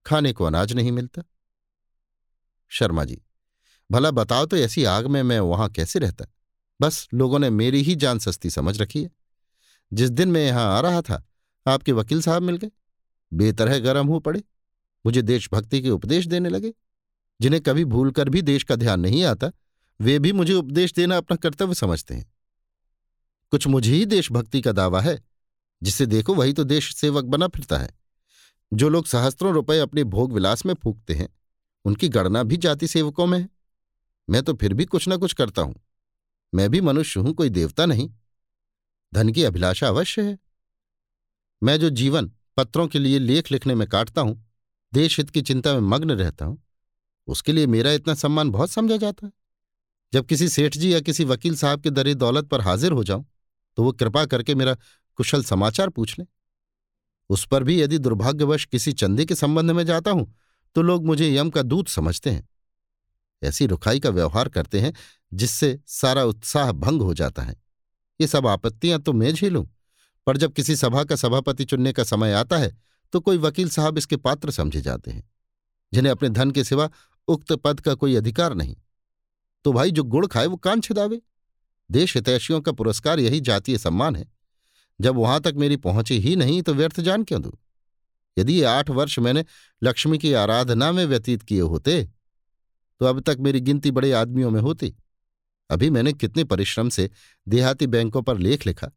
[0.05, 1.23] खाने को अनाज नहीं मिलता।
[2.73, 3.21] शर्मा जी।
[3.91, 6.25] भला बताओ तो ऐसी आग में मैं वहाँ कैसे रहता?
[6.81, 9.09] बस लोगों ने मेरी ही जान सस्ती समझ रखी है।
[9.93, 11.27] जिस दिन मैं यहाँ आ रहा था,
[11.67, 12.71] आपके वकील साहब मिल गए।
[13.33, 14.43] बेतरह गर्म हो पड़े।
[15.05, 16.73] मुझे देशभक्ति के उपदेश देने लगे।
[17.41, 19.51] जिन्हें कभी भूलकर भी देश का ध्यान नहीं आता,
[20.01, 22.33] वे भी मुझे उपदेश देना अपना कर्तव्य समझते हैं।
[23.51, 25.23] कुछ मुझे ही देशभक्ति का दावा है।
[25.83, 27.99] जिसे देखो वही तो देश सेवक बना फिरता है।
[28.73, 31.29] जो लोग सहस्त्रों रुपए अपने भोग विलास में फूकते हैं।
[31.85, 33.49] उनकी गणना भी जाति सेवकों में है।
[34.29, 35.75] मैं तो फिर भी कुछ ना कुछ करता हूँ।
[36.53, 38.09] मैं भी मनुष्य हूँ, कोई देवता नहीं।
[39.13, 40.37] धन की अभिलाषा अवश्य है।
[41.63, 44.51] मैं जो जीवन पत्रों के लिए लेख लिखने में काटता हूँ,
[44.93, 46.61] देश हित की चिंता में मग्न रहता हूँ,
[47.27, 49.31] उसके लिए मेरा इतना सम्मान बहुत समझा जाता है।
[50.13, 53.25] जब किसी सेठ जी या किसी वकील साहब के दरे दौलत पर हाजिर हो जाऊँ
[53.77, 54.75] तो वो कृपा करके मेरा
[55.19, 56.25] कुशल समाचार पूछ लें।
[57.29, 60.33] उस पर भी यदि दुर्भाग्यवश किसी चंदे के संबंध में जाता हूँ
[60.75, 62.47] तो लोग मुझे यम का दूत समझते हैं।
[63.41, 64.93] ऐसी रुखाई का व्यवहार करते हैं,
[65.31, 67.55] जिससे सारा उत्साह भंग हो जाता है।
[68.19, 69.65] ये सब आपत्तियाँ तो मैं झेलूं,
[70.27, 72.75] पर जब किसी सभा का सभापति चुनने का समय आता है
[73.13, 75.23] तो कोई वकील साहब इसके पात्र समझे जाते हैं,
[75.91, 76.89] जिन्हें अपने धन के सिवा
[77.27, 78.75] उक्त पद का कोई अधिकार नहीं।
[79.65, 81.21] तो भाई जो गुड़ खाए वो कान छिदावे।
[81.89, 84.25] देश हितैषियों का पुरस्कार यही जातीय सम्मान है।
[84.99, 87.57] जब वहाँ तक मेरी पहुँची ही नहीं तो व्यर्थ जान क्यों दू?
[88.37, 89.45] यदि ये आठ वर्ष मैंने
[89.83, 92.03] लक्ष्मी की आराधना में व्यतीत किए होते
[93.01, 94.93] तो अब तक मेरी गिनती बड़े आदमियों में होती।
[95.69, 97.09] अभी मैंने कितने परिश्रम से
[97.47, 98.89] देहाती बैंकों पर लेख लिखा।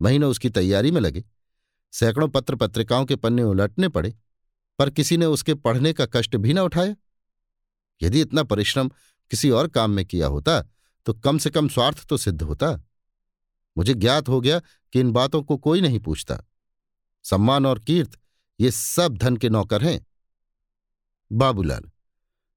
[0.00, 1.24] महीनों उसकी तैयारी में लगे।
[1.92, 4.14] सैकड़ों पत्र पत्रिकाओं के पन्ने उलटने पड़े,
[4.78, 6.94] पर किसी ने उसके पढ़ने का कष्ट भी न उठाया।
[8.02, 8.88] यदि इतना परिश्रम
[9.30, 10.62] किसी और काम में किया होता
[11.06, 12.72] तो कम से कम स्वार्थ तो सिद्ध होता।
[13.76, 14.58] मुझे ज्ञात हो गया
[14.92, 16.42] कि इन बातों को कोई नहीं पूछता।
[17.24, 18.18] सम्मान और कीर्त
[18.60, 20.06] ये सब धन के नौकर हैं।
[21.30, 21.90] बाबूलाल,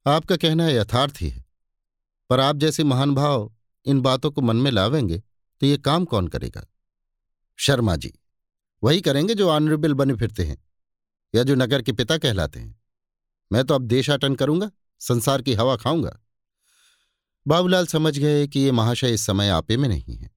[0.05, 1.45] आपका कहना यथार्थ ही है,
[2.29, 3.51] पर आप जैसे महान भाव
[3.85, 6.65] इन बातों को मन में लावेंगे तो ये काम कौन करेगा?
[7.59, 8.13] शर्मा जी,
[8.83, 10.57] वही करेंगे जो ऑनरेबल बने फिरते हैं,
[11.33, 12.81] या जो नगर के पिता कहलाते हैं।
[13.51, 14.69] मैं तो अब देशाटन करूँगा,
[15.01, 16.17] संसार की हवा खाऊँगा।
[17.45, 20.29] बाबूलाल समझ गए कि ये महाशय इस समय आपे में नहीं है।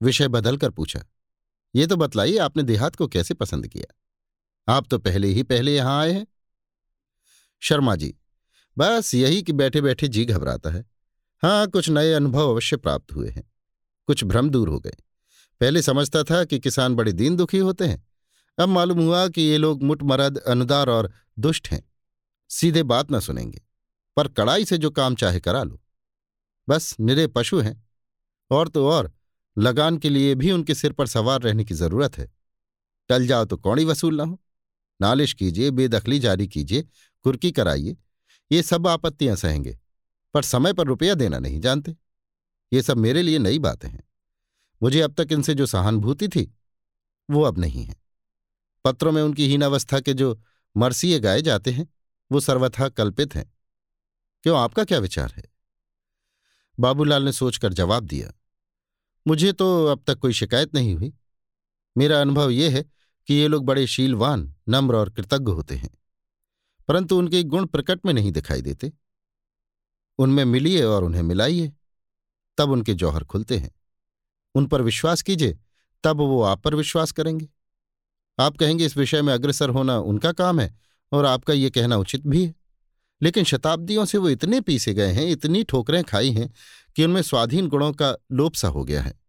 [0.00, 1.04] विषय बदलकर पूछा,
[1.74, 3.94] ये तो बतलाइए, आपने देहात को कैसे पसंद किया?
[4.68, 6.26] आप तो पहले ही पहले यहाँ आए हैं।
[7.60, 8.14] शर्मा जी,
[8.78, 10.86] बस यही कि बैठे बैठे जी घबराता है।
[11.42, 13.52] हाँ कुछ नए अनुभव अवश्य प्राप्त हुए हैं।
[14.06, 14.96] कुछ भ्रम दूर हो गए।
[15.60, 18.08] पहले समझता था कि किसान बड़े दीन दुखी होते हैं।
[18.58, 21.92] अब मालूम हुआ कि ये लोग मुटमरद अनुदार और दुष्ट हैं।
[22.48, 23.62] सीधे बात न सुनेंगे।
[24.16, 25.80] पर कड़ाई से जो काम चाहे करा लो।
[26.68, 27.88] बस निरे पशु हैं।
[28.50, 29.12] और तो और,
[29.58, 32.32] लगान के लिए भी उनके सिर पर सवार रहने की ज़रूरत है।
[33.08, 34.40] टल जाओ तो कौड़ी वसूल ना हो।
[35.00, 36.82] नालिश कीजिए, बेदखली जारी कीजिए,
[37.24, 37.96] कुर्की कराइए।
[38.52, 39.78] ये सब आपत्तियाँ सहेंगे,
[40.34, 41.96] पर समय पर रुपया देना नहीं जानते।
[42.72, 44.02] ये सब मेरे लिए नई बातें हैं।
[44.82, 46.52] मुझे अब तक इनसे जो सहानुभूति थी,
[47.30, 47.96] वो अब नहीं है।
[48.84, 50.40] पत्रों में उनकी हीनावस्था के जो
[50.76, 51.88] मरसिए गाए जाते हैं,
[52.32, 53.52] वो सर्वथा कल्पित हैं।
[54.42, 55.44] क्यों, आपका क्या विचार है?
[56.78, 58.32] बाबूलाल ने सोचकर जवाब दिया,
[59.26, 61.12] मुझे तो अब तक कोई शिकायत नहीं हुई।
[61.96, 62.82] मेरा अनुभव यह है
[63.28, 65.90] कि ये लोग बड़े शीलवान नम्र और कृतज्ञ होते हैं,
[66.88, 68.92] परंतु उनके गुण प्रकट में नहीं दिखाई देते।
[70.18, 71.72] उनमें मिलिए और उन्हें मिलाइए,
[72.58, 73.70] तब उनके जौहर खुलते हैं।
[74.54, 75.58] उन पर विश्वास कीजिए,
[76.04, 77.48] तब वो आप पर विश्वास करेंगे।
[78.38, 80.74] आप कहेंगे, इस विषय में अग्रसर होना उनका काम है,
[81.12, 82.54] और आपका ये कहना उचित भी है।
[83.22, 86.52] लेकिन शताब्दियों से वो इतने पीसे गए हैं, इतनी ठोकरें खाई हैं,
[86.96, 89.20] कि उनमें स्वाधीन गुणों का लोप सा हो गया है।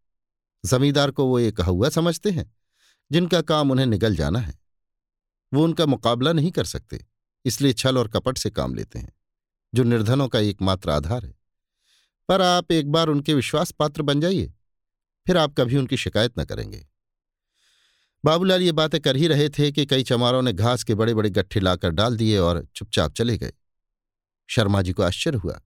[0.65, 2.51] जमींदार को वो एक हुआ समझते हैं,
[3.11, 4.58] जिनका काम उन्हें निगल जाना है।
[5.51, 7.05] वो उनका मुकाबला नहीं कर सकते,
[7.45, 9.13] इसलिए छल और कपट से काम लेते हैं,
[9.73, 11.33] जो निर्धनों का एकमात्र आधार है।
[12.29, 14.53] पर आप एक बार उनके विश्वास पात्र बन जाइए,
[15.25, 16.85] फिर आप कभी उनकी शिकायत न करेंगे।
[18.23, 21.29] बाबूलाल ये बातें कर ही रहे थे कि कई चमारों ने घास के बड़े बड़े
[21.29, 23.53] गट्ठे लाकर डाल दिए और चुपचाप चले गए।
[24.49, 25.59] शर्मा जी को आश्चर्य हुआ,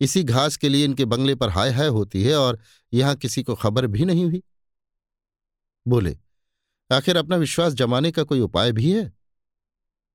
[0.00, 2.58] इसी घास के लिए इनके बंगले पर हाय हाय होती है और
[2.92, 4.42] यहाँ किसी को खबर भी नहीं हुई।
[5.86, 6.16] बोले,
[6.90, 9.12] आखिर अपना विश्वास जमाने का कोई उपाय भी है?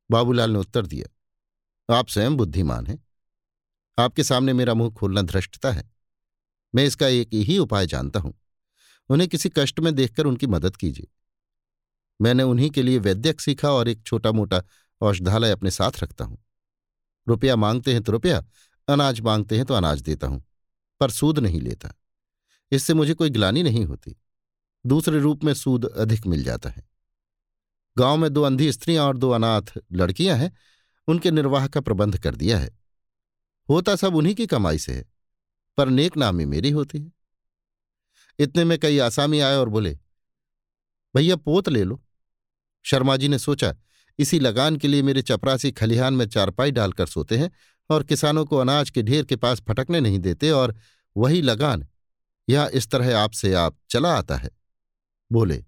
[0.09, 3.03] बाबूलाल ने उत्तर दिया, आप स्वयं बुद्धिमान हैं।
[3.97, 5.89] आपके सामने मेरा मुँह खोलना धृष्टता है।
[6.73, 8.33] मैं इसका एक ही उपाय जानता हूँ।
[9.09, 11.07] उन्हें किसी कष्ट में देखकर उनकी मदद कीजिए।
[12.19, 14.61] मैंने उन्हीं के लिए वैद्यक सीखा और एक छोटा मोटा
[15.01, 16.37] औषधालय अपने साथ रखता हूँ।
[17.27, 18.43] रुपया मांगते हैं तो रुपया,
[18.87, 20.43] अनाज मांगते हैं तो अनाज देता हूँ,
[21.01, 21.93] पर सूद नहीं लेता।
[22.71, 24.15] इससे मुझे कोई ग्लानी नहीं होती।
[24.85, 26.83] दूसरे रूप में सूद अधिक मिल जाता है।
[27.97, 30.51] गाँव में दो अंधी स्त्रियाँ और दो अनाथ लड़कियाँ हैं,
[31.07, 32.69] उनके निर्वाह का प्रबंध कर दिया है।
[33.69, 35.05] होता सब उन्हीं की कमाई से है,
[35.77, 37.11] पर नेक नामी मेरी होती है।
[38.39, 39.97] इतने में कई आसामी आए और बोले,
[41.15, 42.01] भैया, पोत ले लो।
[42.85, 43.73] शर्मा जी ने सोचा,
[44.19, 47.49] इसी लगान के लिए मेरे चपरासी खलिहान में चारपाई डालकर सोते हैं
[47.89, 50.75] और किसानों को अनाज के ढेर के पास फटकने नहीं देते और
[51.15, 51.87] वही लगान,
[52.47, 54.49] यहाँ इस तरह आपसे आप चला आता है।
[55.31, 55.63] बोले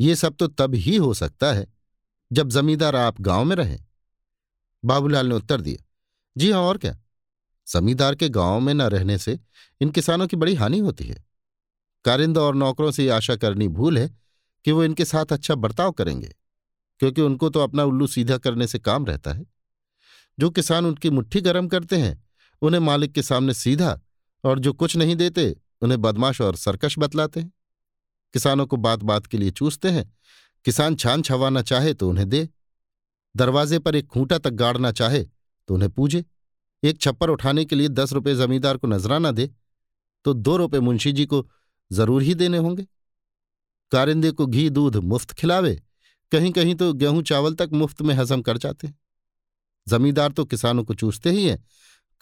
[0.00, 1.66] ये सब तो तब ही हो सकता है,
[2.30, 3.78] जब जमींदार आप गाँव में रहें।
[4.82, 5.84] बाबूलाल ने उत्तर दिया,
[6.36, 6.96] जी हाँ और क्या?
[7.66, 9.38] जमींदार के गाँव में न रहने से
[9.80, 11.24] इन किसानों की बड़ी हानि होती है।
[12.04, 14.08] कारिंदा और नौकरों से आशा करनी भूल है
[14.64, 16.34] कि वो इनके साथ अच्छा बर्ताव करेंगे,
[17.00, 19.46] क्योंकि उनको तो अपना उल्लू सीधा करने से काम रहता है।
[20.38, 22.22] जो किसान उनकी मुट्ठी गर्म करते हैं,
[22.62, 23.98] उन्हें मालिक के सामने सीधा
[24.44, 27.52] और जो कुछ नहीं देते, उन्हें बदमाश और सरकश बतलाते हैं।
[28.34, 30.04] किसानों को बात बात के लिए चूसते हैं।
[30.64, 32.48] किसान छान छवाना चाहे तो उन्हें दे।
[33.34, 35.22] दरवाजे पर एक खूंटा तक गाड़ना चाहे
[35.68, 36.24] तो उन्हें पूजे।
[36.82, 39.50] एक छप्पर उठाने के लिए दस रुपये जमींदार को नजराना दे
[40.24, 41.46] तो दो रुपये मुंशी जी को
[41.90, 42.86] ज़रूर ही देने होंगे।
[43.92, 45.74] कारिंदे को घी दूध मुफ़्त खिलावे
[46.32, 48.98] कहीं कहीं तो गेहूँ चावल तक मुफ़्त में हजम कर जाते। हैं
[49.86, 51.58] जमींदार तो किसानों को चूसते ही हैं,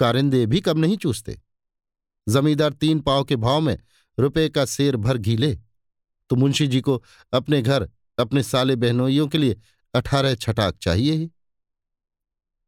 [0.01, 1.39] कारिंदे भी कब नहीं चूसते।
[2.27, 3.79] जमींदार तीन पाव के भाव में
[4.19, 5.57] रुपए का शेर भर घी ले।
[6.31, 7.89] तो मुंशी जी को अपने घर,
[8.19, 9.57] अपने साले बहनोइयों के लिए
[9.95, 11.31] अठारह छटाक चाहिए ही।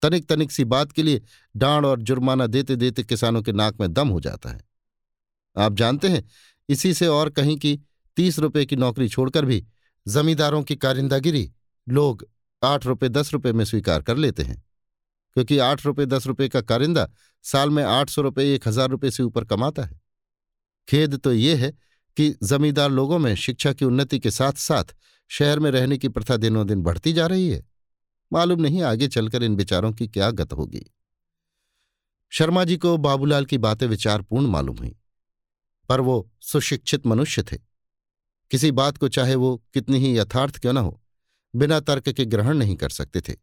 [0.02, 1.20] तनिक तनिक सी बात के लिए
[1.54, 4.60] डांड और जुर्माना देते देते किसानों के नाक में दम हो जाता है।
[5.56, 6.24] आप जानते हैं,
[6.68, 7.78] इसी से और कहीं की
[8.16, 9.64] तीस रुपए की नौकरी छोड़कर भी
[10.06, 11.50] जमींदारों की कारिंदागिरी
[11.86, 12.26] लोग
[12.62, 14.62] आठ रुपये दस रुपये में स्वीकार कर लेते हैं।
[15.36, 17.08] क्योंकि आठ रुपये दस रुपये का कारिंदा
[17.44, 20.00] साल में आठ सौ रुपये एक हज़ार रुपये से ऊपर कमाता है।
[20.88, 21.72] खेद तो ये है
[22.16, 24.94] कि जमींदार लोगों में शिक्षा की उन्नति के साथ साथ
[25.30, 27.64] शहर में रहने की प्रथा दिनों दिन बढ़ती जा रही है।
[28.32, 30.84] मालूम नहीं आगे चलकर इन विचारों की क्या गत होगी।
[32.32, 34.96] शर्मा जी को बाबूलाल की बातें विचारपूर्ण मालूम हुई,
[35.88, 37.56] पर वो सुशिक्षित मनुष्य थे।
[38.50, 41.00] किसी बात को चाहे वो कितनी ही यथार्थ क्यों न हो,
[41.54, 43.36] बिना तर्क के ग्रहण नहीं कर सकते थे।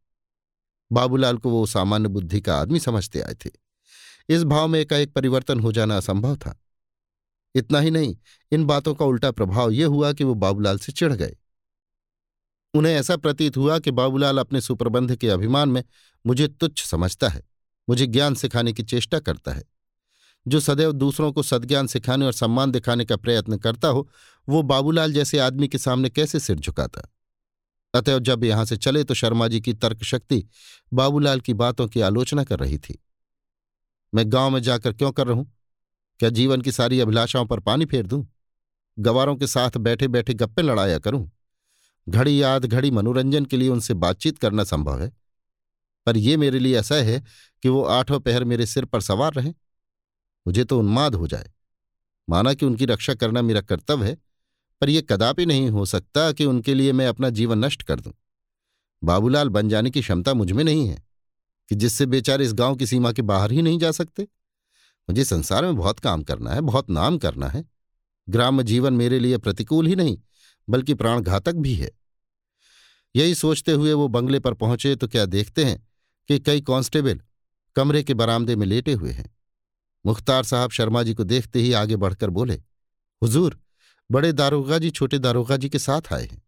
[0.91, 3.49] बाबूलाल को वो सामान्य बुद्धि का आदमी समझते आए थे।
[4.29, 6.59] इस भाव में एकाएक परिवर्तन हो जाना असंभव था।
[7.55, 8.17] इतना ही नहीं,
[8.51, 11.35] इन बातों का उल्टा प्रभाव यह हुआ कि वो बाबूलाल से चिढ़ गए।
[12.73, 15.83] उन्हें ऐसा प्रतीत हुआ कि बाबूलाल अपने सुप्रबंध के अभिमान में
[16.25, 17.43] मुझे तुच्छ समझता है,
[17.89, 19.63] मुझे ज्ञान सिखाने की चेष्टा करता है।
[20.47, 24.09] जो सदैव दूसरों को सदज्ञान सिखाने और सम्मान दिखाने का प्रयत्न करता हो,
[24.49, 27.01] वो बाबूलाल जैसे आदमी के सामने कैसे सिर झुकाता?
[27.93, 30.47] अतएव जब यहाँ से चले तो शर्मा जी की तर्क शक्ति
[30.93, 33.03] बाबूलाल की बातों की आलोचना कर रही थी।
[34.13, 35.56] मैं गाँव में जाकर क्यों कर रहूँ?
[36.19, 38.27] क्या जीवन की सारी अभिलाषाओं पर पानी फेर दूँ?
[38.99, 41.31] गवारों के साथ बैठे बैठे गप्पे लड़ाया करूँ?
[42.09, 45.11] घड़ी याद, घड़ी मनोरंजन के लिए उनसे बातचीत करना संभव है।
[46.05, 47.23] पर यह मेरे लिए ऐसा है
[47.63, 49.53] कि वो आठों पहर मेरे सिर पर सवार रहें।
[50.47, 51.51] मुझे तो उन्माद हो जाए।
[52.29, 54.17] माना कि उनकी रक्षा करना मेरा कर्तव्य है,
[54.81, 58.13] पर यह कदापि नहीं हो सकता कि उनके लिए मैं अपना जीवन नष्ट कर दूँ।
[59.03, 61.03] बाबूलाल बन जाने की क्षमता मुझमें नहीं है,
[61.69, 64.27] कि जिससे बेचारे इस गाँव की सीमा के बाहर ही नहीं जा सकते।
[65.09, 67.63] मुझे संसार में बहुत काम करना है, बहुत नाम करना है।
[68.27, 70.17] ग्राम जीवन मेरे लिए प्रतिकूल ही नहीं,
[70.67, 71.91] बल्कि प्राण घातक भी है।
[73.15, 75.85] यही सोचते हुए वो बंगले पर पहुँचे तो क्या देखते हैं
[76.29, 77.21] कि कई कांस्टेबल
[77.75, 79.35] कमरे के बरामदे में लेटे हुए हैं।
[80.05, 82.55] मुख्तार साहब शर्मा जी को देखते ही आगे बढ़कर बोले,
[83.21, 83.59] हुजूर,
[84.09, 86.41] बड़े दारोगा जी छोटे दारोगा जी के साथ आए हैं।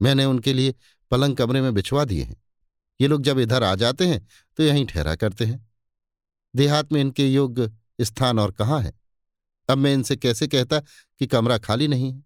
[0.00, 0.74] मैंने उनके लिए
[1.10, 2.36] पलंग कमरे में बिछवा दिए हैं।
[3.00, 4.26] ये लोग जब इधर आ जाते हैं
[4.58, 5.71] तो यहीं ठहरा करते हैं।
[6.56, 8.92] देहात में इनके योग्य स्थान और कहाँ है?
[9.68, 10.80] अब मैं इनसे कैसे कहता
[11.18, 12.24] कि कमरा खाली नहीं है?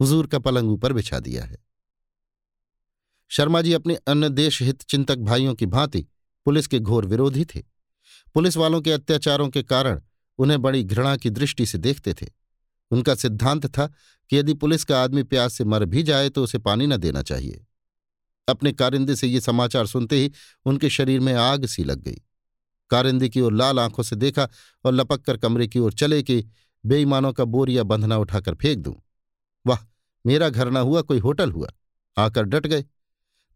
[0.00, 1.58] हुजूर का पलंग ऊपर बिछा दिया है।
[3.28, 6.06] शर्मा जी अपने अन्य देश हित चिंतक भाइयों की भांति
[6.44, 7.62] पुलिस के घोर विरोधी थे।
[8.34, 10.00] पुलिस वालों के अत्याचारों के कारण
[10.38, 12.26] उन्हें बड़ी घृणा की दृष्टि से देखते थे।
[12.90, 13.86] उनका सिद्धांत था
[14.30, 17.22] कि यदि पुलिस का आदमी प्यास से मर भी जाए तो उसे पानी न देना
[17.22, 17.66] चाहिए।
[18.48, 20.32] अपने कारिंदे से ये समाचार सुनते ही
[20.64, 22.22] उनके शरीर में आग सी लग गई।
[22.92, 24.48] कारिंदे की ओर लाल आँखों से देखा
[24.84, 26.44] और लपक कर कमरे की ओर चले कि
[26.84, 28.94] बेईमानों का बोरिया बंधना उठाकर फेंक दूँ।
[29.66, 29.78] वाह,
[30.24, 31.68] मेरा घर ना हुआ, कोई होटल हुआ।
[32.16, 32.84] आकर डट गए।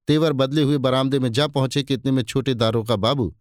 [0.08, 3.34] तेवर बदले हुए बरामदे में जा पहुँचे कि इतने में छोटे दारों का बाबू,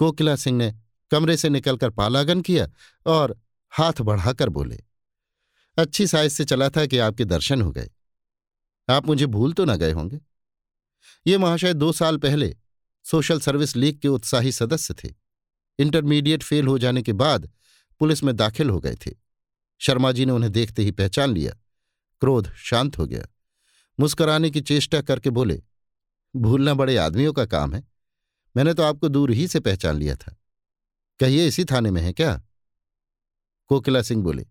[0.00, 0.72] कोकिला सिंह ने
[1.10, 2.68] कमरे से निकलकर पालागन किया
[3.06, 3.36] और
[3.72, 4.80] हाथ बढ़ाकर बोले,
[5.78, 7.90] अच्छी साइज़ से चला था कि आपके दर्शन हो गए।
[8.88, 10.20] आप मुझे भूल तो ना गए होंगे?
[11.26, 12.54] ये महाशय दो साल पहले
[13.04, 15.14] सोशल सर्विस लीग के उत्साही सदस्य थे।
[15.80, 17.50] इंटरमीडिएट फेल हो जाने के बाद
[18.00, 19.10] पुलिस में दाखिल हो गए थे।
[19.80, 21.52] शर्मा जी ने उन्हें देखते ही पहचान लिया।
[22.22, 23.26] क्रोध शांत हो गया।
[23.98, 25.62] मुस्कराने की चेष्टा करके बोले,
[26.34, 27.82] भूलना बड़े आदमियों का काम है।
[28.56, 30.36] मैंने तो आपको दूर ही से पहचान लिया था।
[31.20, 32.42] कहिए, इसी थाने में है क्या?
[33.70, 34.46] कोकिला सिंह बोले,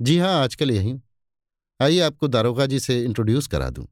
[0.00, 1.02] जी हाँ, आजकल यही हूँ।
[1.80, 3.86] आइए, आपको दारोगा जी से इंट्रोड्यूस करा दूँ।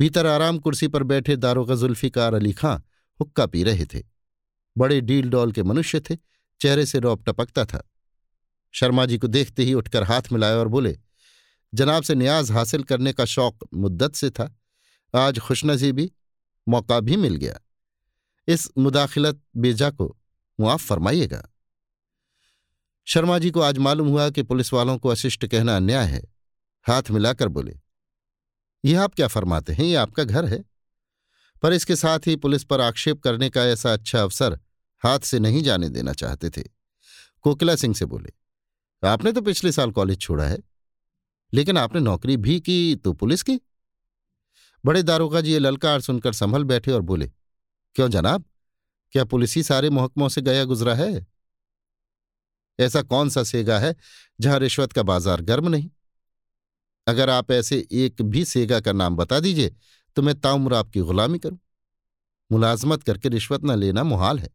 [0.00, 2.76] भीतर आराम कुर्सी पर बैठे दारोगा जुल्फिकार अली खां
[3.20, 4.02] हुक्का पी रहे थे।
[4.78, 6.16] बड़े डील डॉल के मनुष्य थे,
[6.60, 7.90] चेहरे से रौब टपकता था।
[8.72, 10.98] शर्मा जी को देखते ही उठकर हाथ मिलाए और बोले,
[11.74, 14.58] जनाब से न्याज हासिल करने का शौक मुद्दत से था।
[15.16, 16.12] आज खुशनसीबी
[16.68, 17.60] मौका भी मिल गया।
[18.48, 20.18] इस मुदाखिलत बेजा को
[20.60, 21.48] मुआफ फरमाइएगा।
[23.04, 26.24] शर्मा जी को आज मालूम हुआ कि पुलिस वालों को अशिष्ट कहना अन्याय है।
[26.88, 27.80] हाथ मिलाकर बोले
[28.84, 29.84] यह आप क्या फरमाते हैं?
[29.84, 30.64] ये आपका घर है?
[31.62, 34.60] पर इसके साथ ही पुलिस पर आक्षेप करने का ऐसा अच्छा अवसर
[35.02, 36.62] हाथ से नहीं जाने देना चाहते थे।
[37.44, 38.32] कोकिला सिंह से बोले,
[39.02, 40.58] आपने तो पिछले साल कॉलेज छोड़ा है,
[41.52, 43.60] लेकिन आपने नौकरी भी की तो पुलिस की?
[44.84, 47.30] बड़े दारोगा जी ये ललकार सुनकर संभल बैठे और बोले,
[47.96, 48.44] क्यों जनाब?
[49.14, 51.26] क्या पुलिस ही सारे महकमों से गया गुजरा है?
[52.78, 53.94] ऐसा कौन सा सेगा है
[54.38, 55.88] जहाँ रिश्वत का बाज़ार गर्म नहीं?
[57.06, 59.74] अगर आप ऐसे एक भी सेगा का नाम बता दीजिए
[60.16, 61.58] तो मैं ताउम्र आपकी गुलामी करूँ।
[62.50, 64.48] मुलाजमत करके रिश्वत न लेना मुहाल है।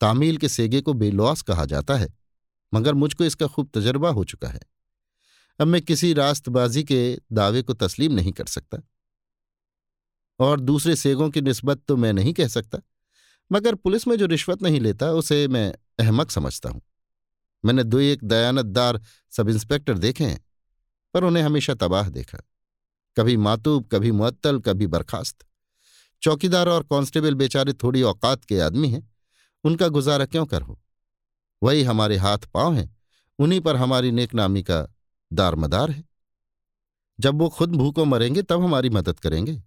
[0.00, 2.08] तामील के सेगे को बेलॉस कहा जाता है,
[2.72, 4.60] मगर मुझको इसका खूब तजर्बा हो चुका है।
[5.58, 8.78] अब मैं किसी रास्तबाजी के दावे को तस्लीम नहीं कर सकता।
[10.40, 12.78] और दूसरे सेगों की नस्बत तो मैं नहीं कह सकता,
[13.50, 16.82] मगर पुलिस में जो रिश्वत नहीं लेता, उसे मैं अहमक समझता हूँ।
[17.64, 19.00] मैंने दो एक दयानतदार
[19.32, 20.44] सब इंस्पेक्टर देखे हैं,
[21.14, 22.38] पर उन्हें हमेशा तबाह देखा।
[23.16, 25.44] कभी मातूब, कभी मुअत्तल, कभी बर्खास्त।
[26.22, 29.08] चौकीदार और कांस्टेबल बेचारे थोड़ी औकात के आदमी हैं।
[29.64, 30.62] उनका गुजारा क्यों कर?
[30.62, 30.80] हो
[31.62, 32.96] वही हमारे हाथ पाँव हैं,
[33.38, 34.94] उन्हीं पर हमारी नेकनामी का
[35.32, 36.04] दारमदार है।
[37.20, 39.62] जब वो खुद भूखों मरेंगे, तब हमारी मदद करेंगे।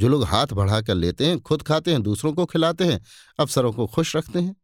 [0.00, 3.04] जो लोग हाथ बढ़ाकर लेते हैं, खुद खाते हैं, दूसरों को खिलाते हैं,
[3.38, 4.56] अफसरों को खुश रखते हैं।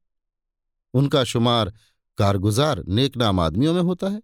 [0.95, 1.73] उनका शुमार
[2.19, 4.23] कारगुजार, नेकनाम आदमियों में होता है।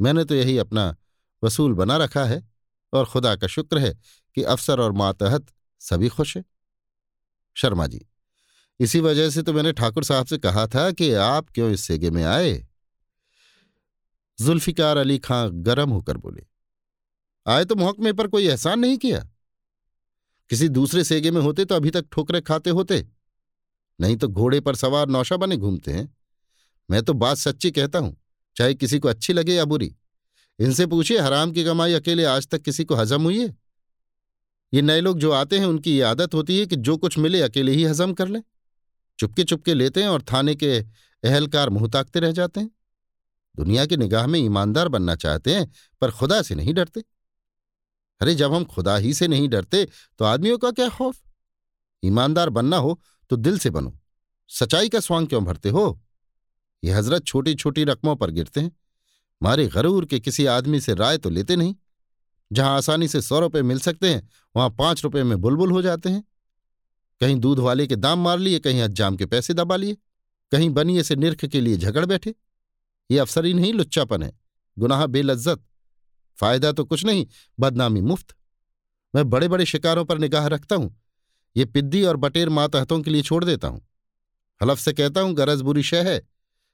[0.00, 0.96] मैंने तो यही अपना
[1.44, 2.48] वसूल बना रखा है
[2.92, 3.98] और खुदा का शुक्र है
[4.34, 5.46] कि अफसर और मातहत
[5.78, 6.44] सभी खुश हैं।
[7.54, 8.06] शर्मा जी।
[8.80, 12.10] इसी वजह से तो मैंने ठाकुर साहब से कहा था कि आप क्यों इस सेगे
[12.10, 12.66] में आए?
[14.38, 16.42] जुल्फिकार अली खां गरम होकर बोले,
[17.46, 19.18] आए तो मोहकमे पर कोई एहसान नहीं किया।
[20.50, 23.04] किसी दूसरे सेगे में होते तो अभी तक ठोकरे खाते होते।
[23.98, 26.08] नहीं तो घोड़े पर सवार नौशा बने घूमते हैं।
[26.88, 28.16] मैं तो बात सच्ची कहता हूँ,
[28.56, 29.94] चाहे किसी को अच्छी लगे या बुरी।
[30.58, 33.54] इनसे पूछिए, हराम की कमाई अकेले आज तक किसी को हजम हुई है?
[34.72, 37.40] ये नए लोग जो आते हैं, उनकी ये आदत होती है कि जो कुछ मिले
[37.42, 38.42] अकेले ही हजम कर लें।
[39.18, 40.78] चुपके चुपके लेते हैं और थाने के
[41.24, 42.70] अहलकार मुँह ताकते रह जाते हैं।
[43.56, 47.04] दुनिया की निगाह में ईमानदार बनना चाहते हैं, पर खुदा से नहीं डरते।
[48.20, 49.84] अरे, जब हम खुदा ही से नहीं डरते
[50.18, 51.16] तो आदमियों का क्या खौफ?
[52.04, 53.00] ईमानदार बनना हो
[53.30, 53.98] तो दिल से बनो।
[54.48, 56.00] सच्चाई का स्वांग क्यों भरते हो?
[56.84, 58.72] ये हज़रत छोटी छोटी रकमों पर गिरते हैं।
[59.42, 61.74] मारे गरूर के किसी आदमी से राय तो लेते नहीं।
[62.52, 66.08] जहाँ आसानी से सौ रुपये मिल सकते हैं, वहाँ पाँच रुपये में बुलबुल हो जाते
[66.08, 66.24] हैं।
[67.20, 69.96] कहीं दूध वाले के दाम मार लिए, कहीं अज्जाम के पैसे दबा लिए,
[70.52, 72.34] कहीं बनिए से निरख के लिए झगड़ बैठे।
[73.10, 74.32] ये अफसर ही नहीं, लुच्चापन है,
[74.76, 75.62] गुनाह बेलज्जत।
[76.38, 77.26] फ़ायदा तो कुछ नहीं,
[77.58, 78.34] बदनामी मुफ़्त।
[79.14, 80.94] मैं बड़े बड़े शिकारों पर निगाह रखता हूँ,
[81.56, 83.80] ये पिद्दी और बटेर मातहतों के लिए छोड़ देता हूँ।
[84.60, 86.20] हलफ से कहता हूँ, गरज बुरी शह है,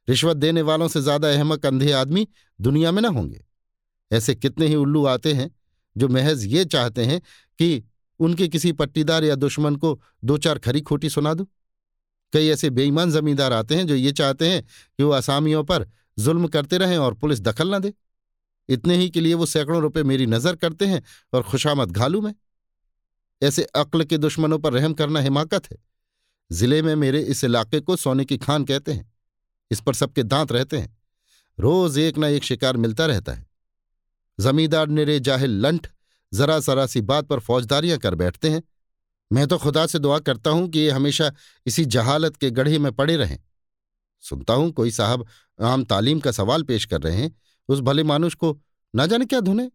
[0.09, 2.27] रिश्वत देने वालों से ज़्यादा अहमक, अंधे आदमी
[2.59, 3.45] दुनिया में न होंगे।
[4.11, 5.51] ऐसे कितने ही उल्लू आते हैं,
[5.97, 7.21] जो महज ये चाहते हैं
[7.59, 7.83] कि
[8.21, 11.47] उनके किसी पट्टीदार या दुश्मन को दो चार खरी खोटी सुना दो?
[12.33, 15.87] कई ऐसे बेईमान जमींदार आते हैं जो ये चाहते हैं कि वो असामियों पर
[16.19, 17.93] जुल्म करते रहें और पुलिस दखल न दे।
[18.69, 21.03] इतने ही के लिए वो सैकड़ों रुपए मेरी नज़र करते हैं
[21.33, 22.35] और खुशामद घालू में।
[23.43, 25.79] ऐसे अक्ल के दुश्मनों पर रहम करना हिमाकत है।
[26.51, 29.13] ज़िले में मेरे इस इलाके को सोने की खान कहते हैं।
[29.71, 30.99] इस पर सबके दांत रहते हैं।
[31.59, 33.47] रोज एक ना एक शिकार मिलता रहता है।
[34.41, 35.89] जमींदार निरे जाहिल लंठ
[36.35, 38.63] जरा सरा सी बात पर फौजदारियाँ कर बैठते हैं।
[39.33, 41.33] मैं तो खुदा से दुआ करता हूँ कि ये हमेशा
[41.67, 43.39] इसी जहालत के गढ़े में पड़े रहें।
[44.21, 45.27] सुनता हूँ कोई साहब
[45.61, 47.37] आम तालीम का सवाल पेश कर रहे हैं।
[47.69, 48.61] उस भले मानुष को
[48.95, 49.71] न जाने क्या धुने?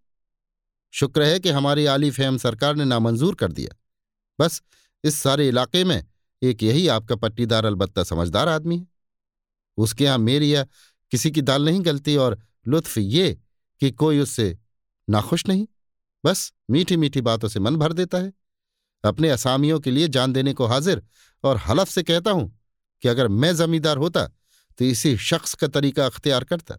[0.94, 3.76] शुक्र है कि हमारी आली फहम सरकार ने नामंजूर कर दिया।
[4.40, 4.62] बस
[5.04, 6.06] इस सारे इलाके में
[6.42, 8.88] एक यही आपका पट्टीदार अलबत्ता समझदार आदमी है।
[9.78, 10.66] उसके यहाँ मेरी या
[11.12, 13.38] किसी की दाल नहीं गलती और लुत्फ ये
[13.82, 14.58] कि कोई उससे
[15.10, 15.68] नाखुश नहीं।
[16.26, 18.32] बस मीठी मीठी बातों से मन भर देता है।
[19.04, 21.02] अपने असामियों के लिए जान देने को हाजिर
[21.44, 22.48] और हलफ से कहता हूँ
[23.04, 24.26] कि अगर मैं जमींदार होता
[24.80, 26.78] तो इसी शख्स का तरीका अख्तियार करता।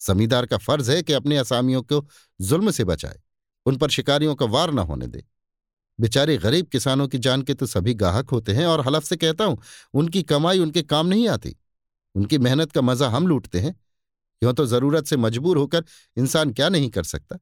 [0.00, 2.06] जमींदार का फ़र्ज़ है कि अपने असामियों को
[2.40, 3.20] जुल्म से बचाए,
[3.66, 5.24] उन पर शिकारियों का वार न होने दे।
[5.98, 9.44] बेचारे गरीब किसानों की जान के तो सभी गाहक होते हैं और हलफ से कहता
[9.44, 9.58] हूँ,
[9.94, 11.56] उनकी कमाई उनके काम नहीं आती,
[12.14, 13.74] उनकी मेहनत का मज़ा हम लूटते हैं।
[14.42, 15.84] यूँ तो ज़रूरत से मजबूर होकर
[16.16, 17.38] इंसान क्या नहीं कर सकता?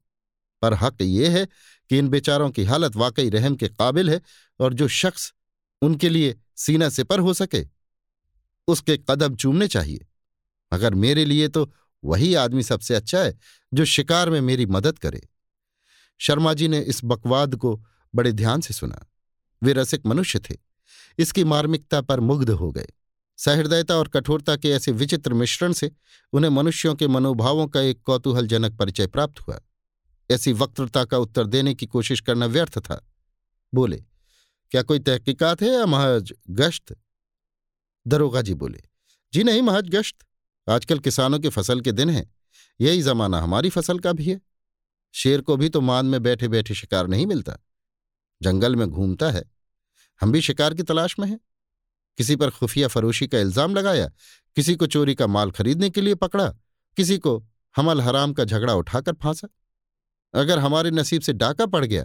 [0.62, 1.46] पर हक ये है
[1.90, 4.20] कि इन बेचारों की हालत वाकई रहम के काबिल है
[4.60, 5.34] और जो शख्स
[5.82, 7.66] उनके लिए सीना से पर हो सके,
[8.68, 10.06] उसके कदम चूमने चाहिए।
[10.74, 11.72] मगर मेरे लिए तो
[12.04, 13.38] वही आदमी सबसे अच्छा है
[13.74, 15.28] जो शिकार में मेरी मदद करे।
[16.18, 17.84] शर्मा जी ने इस बकवाद को
[18.14, 19.06] बड़े ध्यान से सुना।
[19.62, 20.56] वे रसिक मनुष्य थे।
[21.18, 22.86] इसकी मार्मिकता पर मुग्ध हो गए।
[23.36, 25.90] सहृदयता और कठोरता के ऐसे विचित्र मिश्रण से
[26.32, 29.60] उन्हें मनुष्यों के मनोभावों का एक कौतूहलजनक परिचय प्राप्त हुआ।
[30.30, 33.00] ऐसी वक्तृता का उत्तर देने की कोशिश करना व्यर्थ था।
[33.72, 33.96] बोले,
[34.72, 36.96] क्या कोई तहकीकात है या महज गश्त?
[38.06, 38.82] दरोगा जी बोले,
[39.32, 40.16] जी नहीं महज गश्त।
[40.66, 42.30] आजकल किसानों के फ़सल के दिन हैं।
[42.80, 44.40] यही जमाना हमारी फ़सल का भी है।
[45.14, 47.56] शेर को भी तो मान में बैठे बैठे शिकार नहीं मिलता।
[48.40, 49.44] जंगल में घूमता है।
[50.20, 51.38] हम भी शिकार की तलाश में हैं।
[52.18, 54.06] किसी पर खुफिया फरोशी का इल्ज़ाम लगाया,
[54.56, 56.48] किसी को चोरी का माल खरीदने के लिए पकड़ा,
[56.96, 57.36] किसी को
[57.76, 59.48] हमल हराम का झगड़ा उठाकर फांसा।
[60.34, 62.04] अगर हमारे नसीब से डाका पड़ गया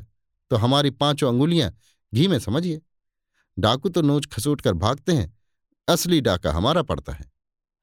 [0.51, 1.71] तो हमारी पाँचों अंगुलियाँ
[2.13, 2.81] घी में समझिए।
[3.57, 5.33] डाकू तो नोच खसूट कर भागते हैं,
[5.87, 7.31] असली डाका हमारा पड़ता है।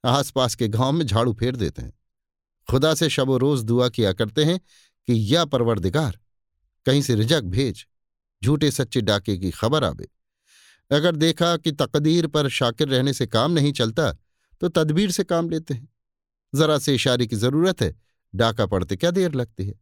[0.05, 1.93] आसपास के गाँव में झाड़ू फेर देते हैं।
[2.68, 6.18] खुदा से शबो रोज दुआ किया करते हैं कि या परवरदिगार,
[6.86, 7.86] कहीं से रिजक भेज,
[8.43, 10.09] झूठे सच्चे डाके की खबर आवे।
[10.90, 14.12] अगर देखा कि तकदीर पर शाकिर रहने से काम नहीं चलता
[14.61, 15.88] तो तदबीर से काम लेते हैं।
[16.53, 17.95] जरा से इशारे की ज़रूरत है,
[18.34, 19.74] डाका पड़ते क्या देर लगती है?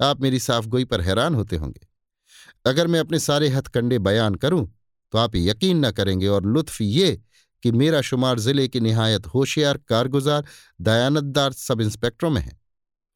[0.00, 1.86] आप मेरी साफगोई पर हैरान होते होंगे।
[2.66, 4.66] अगर मैं अपने सारे हथकंडे बयान करूँ
[5.12, 7.20] तो आप यकीन न करेंगे और लुत्फ ये
[7.62, 10.44] कि मेरा शुमार ज़िले के निहायत होशियार कारगुजार,
[10.80, 12.58] दयानतदार सब इंस्पेक्टरों में है।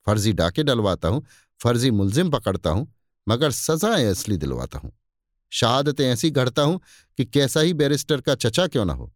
[0.06, 1.24] फर्जी डाके डलवाता हूँ,
[1.60, 2.92] फर्जी मुलजिम पकड़ता हूँ,
[3.28, 4.92] मगर सजाएँ असली दिलवाता हूँ।
[5.52, 6.80] शहादतें ऐसी गढ़ता हूँ
[7.18, 9.12] कि कैसा ही बैरिस्टर का चचा क्यों ना हो।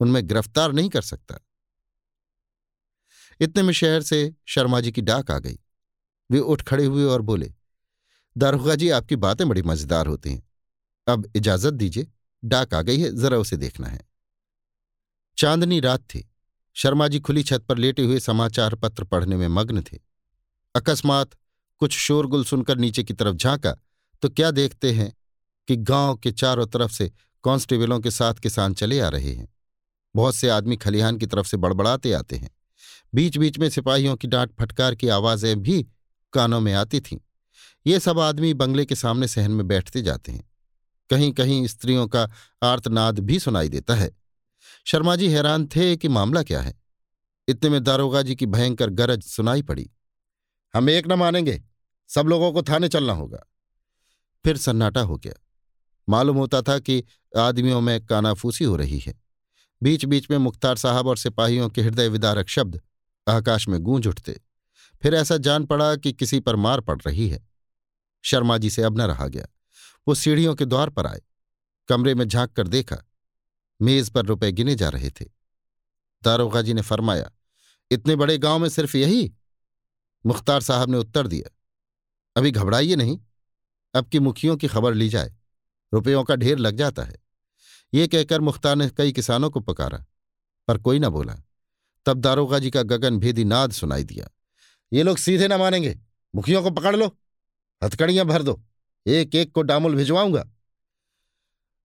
[0.00, 1.38] उनमें गिरफ़्तार नहीं कर सकता।
[3.40, 5.58] इतने में शहर से शर्मा जी की डाक आ गई।
[6.30, 7.52] वे उठ खड़े हुए और बोले,
[8.36, 10.42] दारोगा जी, आपकी बातें बड़ी मज़ेदार होती हैं।
[11.06, 12.06] अब इजाज़त दीजिए,
[12.44, 14.00] डाक आ गई है, जरा उसे देखना है।
[15.38, 16.28] चांदनी रात थी।
[16.76, 19.98] शर्मा जी खुली छत पर लेटे हुए समाचार पत्र पढ़ने में मग्न थे।
[20.74, 21.30] अकस्मात
[21.80, 23.76] कुछ शोरगुल सुनकर नीचे की तरफ़ झांका
[24.22, 25.12] तो क्या देखते हैं
[25.68, 27.10] कि गाँव के चारों तरफ़ से
[27.44, 29.48] कांस्टेबलों के साथ किसान चले आ रहे हैं?
[30.14, 32.50] बहुत से आदमी खलिहान की तरफ़ से बड़बड़ाते आते हैं।
[33.14, 35.86] बीच बीच में सिपाहियों की डांट फटकार की आवाज़ें भी
[36.34, 37.18] कानों में आती थीं।
[37.86, 40.50] ये सब आदमी बंगले के सामने सहन में बैठते जाते हैं।
[41.10, 42.30] कहीं कहीं स्त्रियों का
[42.62, 44.16] आर्तनाद भी सुनाई देता है।
[44.86, 46.82] शर्मा जी हैरान थे कि मामला क्या है।
[47.48, 49.90] इतने में दारोगा जी की भयंकर गरज सुनाई पड़ी।
[50.74, 51.62] हम एक न मानेंगे।
[52.08, 53.44] सब लोगों को थाने चलना होगा।
[54.44, 55.34] फिर सन्नाटा हो गया।
[56.08, 57.04] मालूम होता था कि
[57.36, 59.22] आदमियों में कानाफूसी हो रही है।
[59.82, 62.80] बीच बीच में मुख्तार साहब और सिपाहियों के हृदय विदारक शब्द
[63.28, 64.40] आकाश में गूंज उठते।
[65.04, 67.48] फिर ऐसा जान पड़ा कि किसी पर मार पड़ रही है।
[68.22, 69.46] शर्मा जी से अब न रहा गया।
[70.08, 71.20] वो सीढ़ियों के द्वार पर आए।
[71.88, 72.96] कमरे में झाँक कर देखा।
[73.82, 75.24] मेज पर रुपए गिने जा रहे थे।
[76.22, 77.30] दारोगा जी ने फरमाया,
[77.90, 79.34] इतने बड़े गाँव में सिर्फ़ यही?
[80.26, 81.56] मुख्तार साहब ने उत्तर दिया,
[82.36, 83.20] अभी घबराइए नहीं।
[83.94, 85.36] अब की मुखियों की खबर ली जाए।
[85.94, 87.16] रुपयों का ढेर लग जाता है।
[87.94, 90.04] ये कहकर मुख्तार ने कई किसानों को पुकारा,
[90.68, 91.36] पर कोई ना बोला।
[92.06, 94.28] तब दारोगा जी का गगन भेदी नाद सुनाई दिया।
[94.94, 96.00] ये लोग सीधे ना मानेंगे।
[96.34, 97.18] मुखियों को पकड़ लो,
[97.84, 98.62] हथकड़ियाँ भर दो
[99.06, 100.50] एक एक को डामुल भिजवाऊँगा।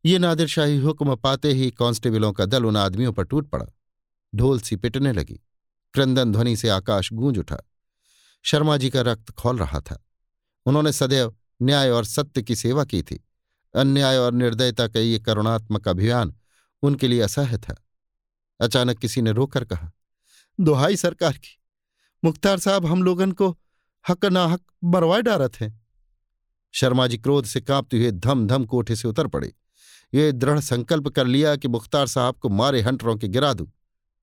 [0.05, 3.65] ये नादिरशाही हुक्म पाते ही कांस्टेबलों का दल उन आदमियों पर टूट पड़ा।
[4.35, 5.39] ढोल सी पिटने लगी।
[5.93, 7.57] क्रंदन ध्वनि से आकाश गूंज उठा।
[8.43, 10.05] शर्मा जी का रक्त खोल रहा था।
[10.65, 13.25] उन्होंने सदैव न्याय और सत्य की सेवा की थी।
[13.75, 16.35] अन्याय और निर्दयता का ये करुणात्मक अभियान
[16.81, 17.85] उनके लिए असह्य था।
[18.59, 19.91] अचानक किसी ने रोकर कहा,
[20.59, 21.58] दोहाई सरकार की
[22.23, 23.49] मुख्तार साहब हम लोगन को
[24.05, 25.69] हक नाहक बरवाए डारत हैं।
[26.73, 29.53] शर्मा जी क्रोध से कांपते हुए धम धम कोठे से उतर पड़े।
[30.13, 33.71] ये दृढ़ संकल्प कर लिया कि मुख्तार साहब को मारे हंटरों के गिरा दूँ,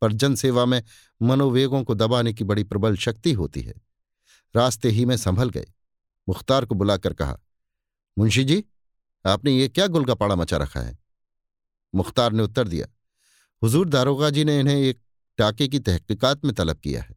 [0.03, 0.82] पर जनसेवा में
[1.20, 3.74] मनोवेगों को दबाने की बड़ी प्रबल शक्ति होती है।
[4.55, 5.66] रास्ते ही में संभल गए।
[6.28, 7.38] मुख्तार को बुलाकर कहा,
[8.16, 8.64] मुंशी जी,
[9.24, 10.99] आपने ये क्या गुलगपाड़ा मचा रखा है?
[11.94, 12.86] मुख्तार ने उत्तर दिया,
[13.62, 15.01] हुजूर दारोगा जी ने इन्हें एक
[15.38, 17.14] टाके की तहकीकात में तलब किया है।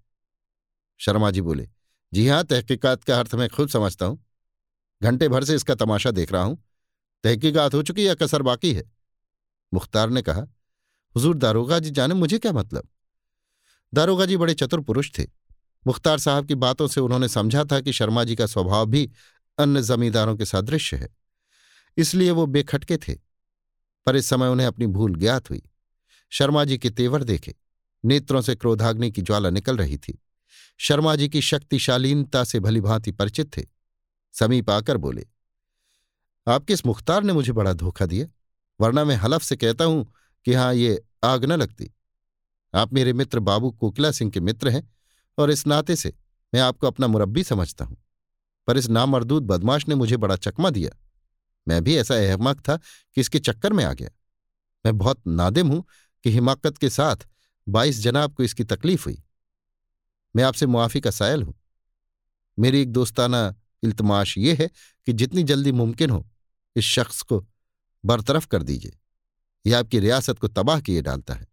[0.99, 1.67] शर्मा जी बोले,
[2.11, 4.23] जी हाँ, तहकीकात का अर्थ मैं खुद समझता हूँ।
[5.01, 6.57] घंटे भर से इसका तमाशा देख रहा हूँ।
[7.23, 8.83] तहकीकात हो चुकी या कसर बाकी है?
[9.71, 10.41] मुख्तार ने कहा,
[11.15, 12.87] हुजूर दारोगा जी जाने मुझे क्या मतलब?
[13.93, 15.25] दारोगा जी बड़े चतुर पुरुष थे।
[15.85, 19.09] मुख्तार साहब की बातों से उन्होंने समझा था कि शर्मा जी का स्वभाव भी
[19.57, 21.09] अन्य जमींदारों के सादृश्य है,
[21.97, 23.13] इसलिए वो बेखटके थे।
[24.07, 25.61] पर इस समय उन्हें अपनी भूल ज्ञात हुई।
[26.31, 27.55] शर्मा जी के तेवर देखे,
[28.03, 30.17] नेत्रों से क्रोधाग्नि की ज्वाला निकल रही थी।
[30.81, 33.61] शर्मा जी की शक्तिशालीनता से भली भांति परिचित थे।
[34.33, 35.25] समीप आकर बोले
[36.47, 38.27] आपके इस मुख्तार ने मुझे बड़ा धोखा दिया?
[38.81, 40.13] वरना मैं हलफ से कहता हूँ
[40.45, 41.91] कि हाँ, ये आग न लगती।
[42.75, 44.93] आप मेरे मित्र बाबू कोकिला सिंह के मित्र हैं
[45.37, 46.13] और इस नाते से
[46.53, 47.97] मैं आपको अपना मुरब्बी समझता हूँ।
[48.67, 50.97] पर इस नामरदूत बदमाश ने मुझे बड़ा चकमा दिया।
[51.67, 52.77] मैं भी ऐसा अहमक था
[53.15, 54.09] कि इसके चक्कर में आ गया।
[54.85, 55.85] मैं बहुत नादिम हूँ
[56.23, 57.27] कि हिमाकत के साथ
[57.69, 59.23] बाईस जनाब को इसकी तकलीफ़ हुई।
[60.35, 61.53] मैं आपसे मुआफ़ी का सायल हूँ।
[62.57, 64.69] मेरी एक दोस्ताना इल्तमाश ये है
[65.07, 66.25] कि जितनी जल्दी मुमकिन हो,
[66.75, 67.45] इस शख्स को
[68.03, 68.97] बरतरफ कर दीजिए।
[69.65, 71.47] यह आपकी रियासत को तबाह किए डालता है।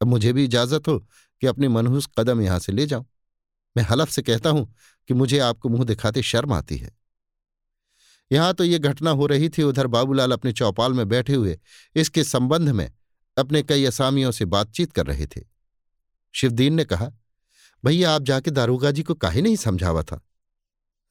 [0.00, 0.98] अब मुझे भी इजाज़त हो
[1.42, 3.06] कि अपने मनहूस कदम यहाँ से ले जाऊँ।
[3.76, 4.74] मैं हलफ से कहता हूँ
[5.08, 6.90] कि मुझे आपको मुँह दिखाते शर्म आती है।
[8.30, 11.58] यहाँ तो ये घटना हो रही थी उधर बाबूलाल अपने चौपाल में बैठे हुए,
[11.96, 12.90] इसके संबंध में
[13.36, 15.40] अपने कई असामियों से बातचीत कर रहे थे।
[16.34, 17.10] शिवदीन ने कहा
[17.84, 20.20] भैया, आप जाके दारोगा जी को काहे नहीं समझावा था?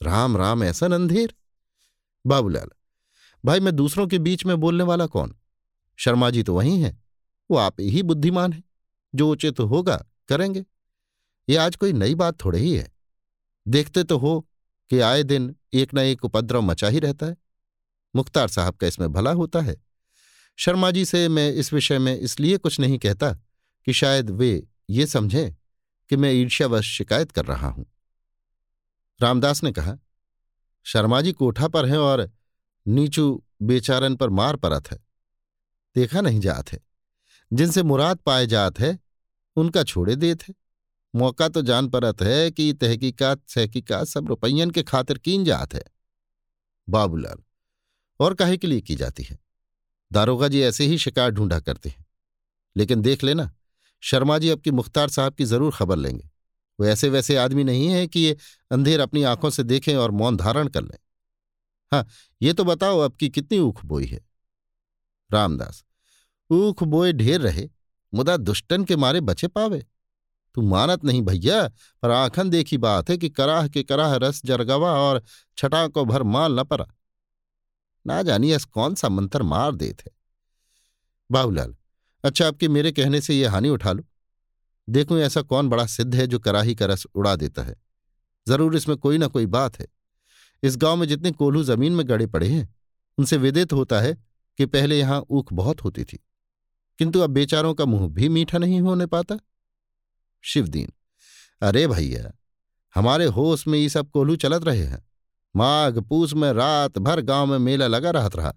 [0.04, 1.36] राम राम, ऐसा अंधेर
[2.26, 2.68] बाबूलाल,
[3.46, 5.36] भाई मैं दूसरों के बीच में बोलने वाला कौन?
[5.98, 7.04] शर्मा जी तो वही हैं।
[7.52, 8.64] वो आप ही बुद्धिमान है।
[9.16, 10.66] जो उचित तो होगा, करेंगे।
[11.50, 12.92] ये आज कोई नई बात थोड़े ही है।
[13.68, 14.50] देखते तो हो
[14.90, 17.38] कि आए दिन एक न एक उपद्रव मचा ही रहता है।
[18.16, 19.84] मुख्तार साहब का इसमें भला होता है।
[20.58, 23.34] शर्मा जी से मैं इस विषय में इसलिए कुछ नहीं कहता
[23.86, 25.56] कि शायद वे ये समझें
[26.10, 27.86] कि मैं ईर्ष्यावश शिकायत कर रहा हूँ।
[29.22, 29.98] रामदास ने कहा,
[30.84, 32.32] शर्मा जी कोठा पर हैं और
[32.88, 35.00] नीचू बेचारन पर मार परत है।
[35.96, 36.80] देखा नहीं जात है।
[37.54, 39.00] जिनसे मुराद पाए जात है,
[39.56, 40.54] उनका छोड़े दे थे
[41.16, 45.84] मौका तो जान परत है कि तहकीकात, सहकीकात सब रुपयन के खातिर कीन जात है।
[46.90, 47.38] बाबूलाल,
[48.20, 49.40] और काहे के लिए की जाती है?
[50.12, 52.06] दारोगा जी ऐसे ही शिकार ढूंढा करते हैं।
[52.78, 53.54] लेकिन देख लेना
[54.04, 56.30] शर्मा जी आपकी मुख्तार साहब की ज़रूर खबर लेंगे।
[56.80, 58.36] वो ऐसे वैसे आदमी नहीं है कि ये
[58.72, 60.98] अंधेर अपनी आँखों से देखें और मौन धारण कर लें।
[61.92, 62.06] हाँ
[62.42, 64.20] ये तो बताओ आपकी कितनी ऊख बोई है?
[65.32, 65.84] रामदास,
[66.50, 67.70] ऊख बोए ढेर रहे,
[68.14, 69.86] मुदा दुष्टन के मारे बचे पावे।
[70.56, 71.68] तू मानत नहीं भैया,
[72.04, 75.22] पर आखन देखी बात है कि कराह के कराह रस जरगवा और
[75.58, 76.88] छटा को भर माल न परा।
[78.06, 80.12] ना जानिए कौन सा मंत्र मार देते
[81.30, 81.76] बाबूलाल
[82.24, 84.04] अच्छा आपके मेरे कहने से ये हानि उठा लो?
[84.90, 87.76] देखूँ ऐसा कौन बड़ा सिद्ध है जो कराही का रस उड़ा देता है।
[88.48, 89.88] ज़रूर इसमें कोई ना कोई बात है।
[90.64, 92.76] इस गाँव में जितने कोल्हू ज़मीन में गड़े पड़े हैं,
[93.18, 94.18] उनसे विदित होता है
[94.58, 96.20] कि पहले यहाँ ऊख बहुत होती थी।
[97.00, 99.40] किंतु अब बेचारों का मुँह भी मीठा नहीं होने पाता।
[100.42, 100.94] शिवदीन,
[101.62, 102.34] अरे भैया,
[102.96, 105.06] हमारे होश में ये सब कोल्हू चलत रहे हैं।
[105.56, 108.52] माघ, पूस में रात भर गाँव में मेला लगा रहत रहा।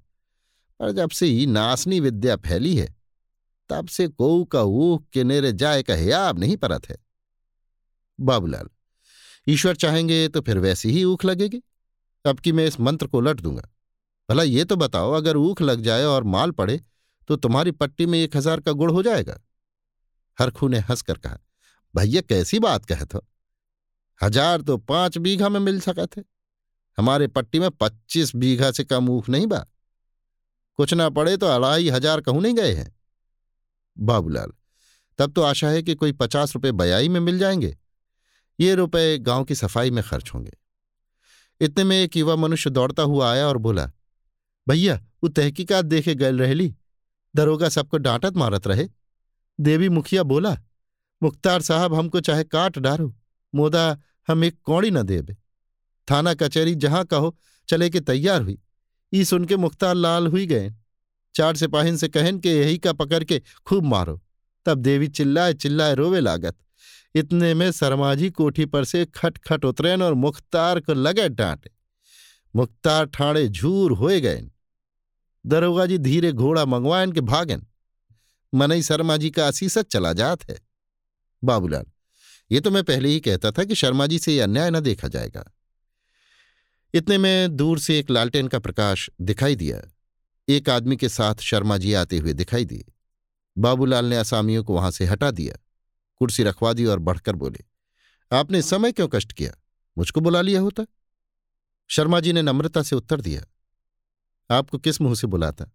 [0.80, 2.95] पर जब से ये नासनी विद्या फैली है
[3.70, 6.96] तब से कोऊ का ऊख के नेरे जाए का हियाब नहीं परत है।
[8.18, 8.68] बाबूलाल,
[9.46, 11.62] ईश्वर चाहेंगे तो फिर वैसी ही ऊख लगेगी।
[12.24, 13.68] अब कि मैं इस मंत्र को लट दूँगा।
[14.28, 16.80] भला ये तो बताओ, अगर ऊख लग जाए और माल पड़े
[17.28, 19.38] तो तुम्हारी पट्टी में एक हज़ार का गुड़ हो जाएगा।
[20.38, 21.38] हरखू ने हंसकर कहा,
[21.94, 23.24] भैया कैसी बात कहे तो
[24.20, 26.22] हज़ार तो पाँच बीघा में मिल सका थे
[26.98, 29.58] हमारे पट्टी में पच्चीस बीघा से कम ऊख नहीं बा।
[30.78, 32.90] कुछ ना पड़े तो अढ़ाई हज़ार कहूँ नहीं गए हैं।
[33.98, 34.52] बाबूलाल,
[35.18, 37.78] तब तो आशा है कि कोई पचास रुपए बयाई में मिल जाएँगे।
[38.60, 40.52] ये रुपए गाँव की सफ़ाई में खर्च होंगे।
[41.60, 43.92] इतने में एक युवा मनुष्य दौड़ता हुआ आया और बोला,
[44.68, 46.76] भैया, वो तहकीकात देखे गल रहली
[47.36, 48.88] दरोगा सबको डांटत मारत रहे।
[49.60, 50.58] देवी मुखिया बोला,
[51.22, 53.16] मुख्तार साहब, हमको चाहे काट डारो,
[53.54, 55.36] मोदा हम एक कौड़ी न देबे।
[56.10, 57.38] थाना कचहरी जहाँ कहो
[57.68, 58.58] चले के तैयार हुई।
[59.12, 60.74] ई सुन के मुख्तार लाल हुई गए।
[61.36, 64.20] चार सिपाहिन से कहन के यही का पकड़ के खूब मारो।
[64.66, 66.56] तब देवी चिल्लाए चिल्लाए रोवे लागत।
[67.14, 71.70] इतने में सरमाजी कोठी पर से खट खट उतरेन और मुख्तार को लगे डांटे।
[72.54, 74.48] मुख्तार ठाणे झूर होए गए
[75.44, 77.66] दरोगा जी धीरे घोड़ा मंगवाएन के भागन।
[78.52, 80.58] मनई शर्मा जी का असीसत चला जात है।
[81.42, 81.84] बाबूलाल,
[82.50, 85.08] ये तो मैं पहले ही कहता था कि शर्मा जी से यह अन्याय न देखा
[85.08, 85.44] जाएगा।
[86.94, 89.80] इतने में दूर से एक लालटेन का प्रकाश दिखाई दिया।
[90.48, 92.84] एक आदमी के साथ शर्मा जी आते हुए दिखाई दिए।
[93.56, 95.54] बाबूलाल ने असामियों को वहाँ से हटा दिया,
[96.20, 97.64] कुर्सी रखवा दी और बढ़कर बोले,
[98.30, 99.52] आपने समय क्यों कष्ट किया?
[99.96, 100.84] मुझको बुला लिया होता?
[101.90, 103.42] शर्मा जी ने नम्रता से उत्तर दिया,
[104.50, 105.66] आपको किस मुँह से बुलाता?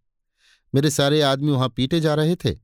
[0.74, 2.58] मेरे सारे आदमी वहाँ पीटे जा रहे थे,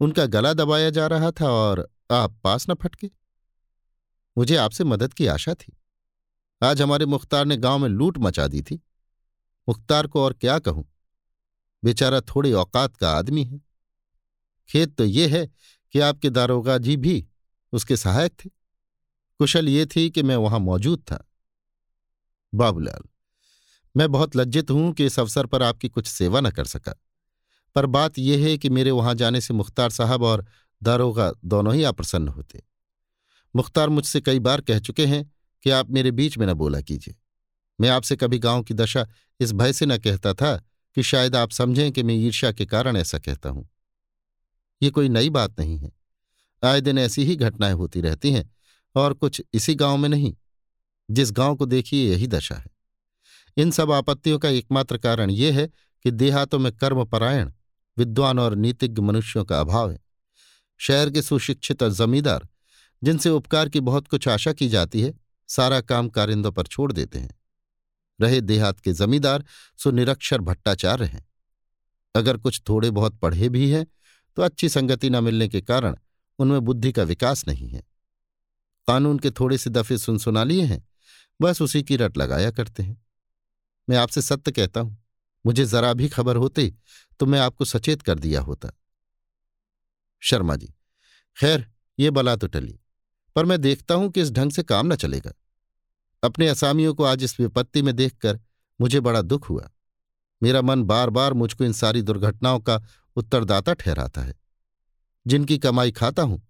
[0.00, 3.10] उनका गला दबाया जा रहा था और आप पास न फटके।
[4.36, 5.76] मुझे आपसे मदद की आशा थी।
[6.62, 8.80] आज हमारे मुख्तार ने गाँव में लूट मचा दी थी।
[9.68, 10.91] मुख्तार को और क्या कहूँ?
[11.84, 13.60] बेचारा थोड़े औकात का आदमी है।
[14.68, 15.46] खेत तो ये है
[15.92, 17.26] कि आपके दारोगा जी भी
[17.72, 18.50] उसके सहायक थे।
[19.38, 21.28] कुशल ये थी कि मैं वहाँ मौजूद था।
[22.54, 23.02] बाबूलाल,
[23.96, 26.94] मैं बहुत लज्जित हूँ कि इस अवसर पर आपकी कुछ सेवा न कर सका।
[27.74, 30.46] पर बात यह है कि मेरे वहाँ जाने से मुख्तार साहब और
[30.82, 32.62] दारोगा दोनों ही अप्रसन्न होते।
[33.56, 37.14] मुख्तार मुझसे कई बार कह चुके हैं कि आप मेरे बीच में न बोला कीजिए।
[37.80, 39.08] मैं आपसे कभी गाँव की दशा
[39.40, 40.62] इस भय से न कहता था
[40.94, 43.68] कि शायद आप समझें कि मैं ईर्ष्या के कारण ऐसा कहता हूँ।
[44.82, 45.92] ये कोई नई बात नहीं है।
[46.64, 48.54] आए दिन ऐसी ही घटनाएँ होती रहती हैं,
[48.94, 50.34] और कुछ इसी गाँव में नहीं,
[51.10, 52.66] जिस गाँव को देखिए यही दशा है।
[53.56, 55.66] इन सब आपत्तियों का एकमात्र कारण यह है
[56.02, 57.52] कि देहातों में कर्मपरायण,
[57.98, 59.98] विद्वान और नीतिज्ञ मनुष्यों का अभाव है।
[60.78, 62.48] शहर के सुशिक्षित और जमींदार,
[63.04, 65.14] जिनसे उपकार की बहुत कुछ आशा की जाती है,
[65.48, 67.41] सारा काम कारिंदों पर छोड़ देते हैं।
[68.22, 69.44] रहे देहात के जमींदार
[69.78, 71.26] सो निरक्षर भट्टाचार्य हैं।
[72.14, 73.86] अगर कुछ थोड़े बहुत पढ़े भी हैं
[74.36, 75.96] तो अच्छी संगति न मिलने के कारण
[76.38, 77.82] उनमें बुद्धि का विकास नहीं है।
[78.88, 80.82] कानून के थोड़े से दफे सुन सुना लिए हैं,
[81.40, 83.00] बस उसी की रट लगाया करते हैं।
[83.88, 84.96] मैं आपसे सत्य कहता हूँ,
[85.44, 86.72] मुझे जरा भी खबर होती
[87.20, 88.70] तो मैं आपको सचेत कर दिया होता।
[90.22, 90.72] शर्मा जी,
[91.36, 91.66] खैर,
[91.98, 92.78] ये बला तो टली,
[93.36, 95.32] पर मैं देखता हूँ कि इस ढंग से काम न चलेगा।
[96.22, 98.40] अपने असामियों को आज इस विपत्ति में देखकर
[98.80, 99.70] मुझे बड़ा दुख हुआ।
[100.42, 102.82] मेरा मन बार बार मुझको इन सारी दुर्घटनाओं का
[103.16, 104.34] उत्तरदाता ठहराता है।
[105.26, 106.48] जिनकी कमाई खाता हूँ,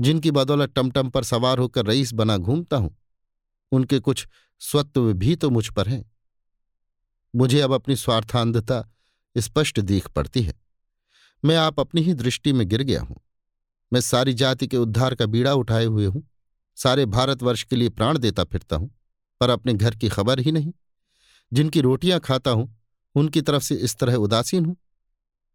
[0.00, 2.96] जिनकी बदौलत टमटम पर सवार होकर रईस बना घूमता हूँ,
[3.72, 6.12] उनके कुछ स्वत्व भी तो मुझ पर हैं।
[7.36, 8.92] मुझे अब अपनी स्वार्थांधता
[9.38, 10.54] स्पष्ट दिख पड़ती है।
[11.44, 13.16] मैं आप अपनी ही दृष्टि में गिर गया हूँ।
[13.92, 16.28] मैं सारी जाति के उद्धार का बीड़ा उठाए हुए हूँ।
[16.76, 18.99] सारे भारतवर्ष के लिए प्राण देता फिरता हूँ।
[19.40, 20.72] पर अपने घर की खबर ही नहीं।
[21.52, 22.80] जिनकी रोटियाँ खाता हूँ,
[23.14, 24.76] उनकी तरफ़ से इस तरह उदासीन हूँ।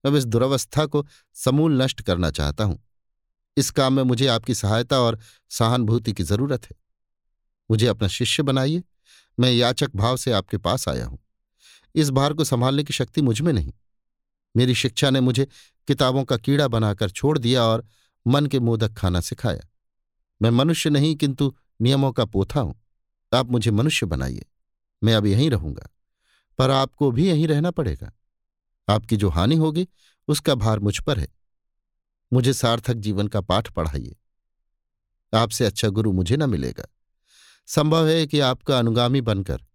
[0.05, 2.83] अब इस दुरवस्था को समूल नष्ट करना चाहता हूँ।
[3.57, 5.19] इस काम में मुझे आपकी सहायता और
[5.49, 6.71] सहानुभूति की ज़रूरत है।
[7.71, 8.83] मुझे अपना शिष्य बनाइए।
[9.39, 11.19] मैं याचक भाव से आपके पास आया हूँ।
[11.95, 13.73] इस भार को संभालने की शक्ति मुझमें नहीं।
[14.57, 15.47] मेरी शिक्षा ने मुझे
[15.87, 17.87] किताबों का कीड़ा बनाकर छोड़ दिया और
[18.27, 19.67] मन के मोदक खाना सिखाया।
[20.41, 22.84] मैं मनुष्य नहीं, किंतु नियमों का पोथा हूँ।
[23.33, 24.45] आप मुझे मनुष्य बनाइए।
[25.03, 25.89] मैं अब यहीं रहूँगा,
[26.57, 28.11] पर आपको भी यहीं रहना पड़ेगा।
[28.89, 29.87] आपकी जो हानि होगी,
[30.27, 31.27] उसका भार मुझ पर है।
[32.33, 34.15] मुझे सार्थक जीवन का पाठ पढ़ाइए।
[35.33, 36.85] आपसे अच्छा गुरु मुझे न मिलेगा।
[37.67, 39.65] संभव है कि आपका अनुगामी बनकर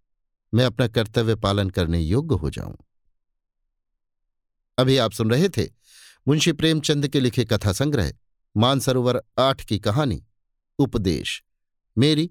[0.55, 2.76] मैं अपना कर्तव्य पालन करने योग्य हो जाऊँ।
[4.78, 5.64] अभी आप सुन रहे थे
[6.28, 8.12] मुंशी प्रेमचंद के लिखे कथा संग्रह
[8.57, 10.24] मानसरोवर आठ की कहानी,
[10.78, 11.42] उपदेश,
[11.98, 12.30] मेरी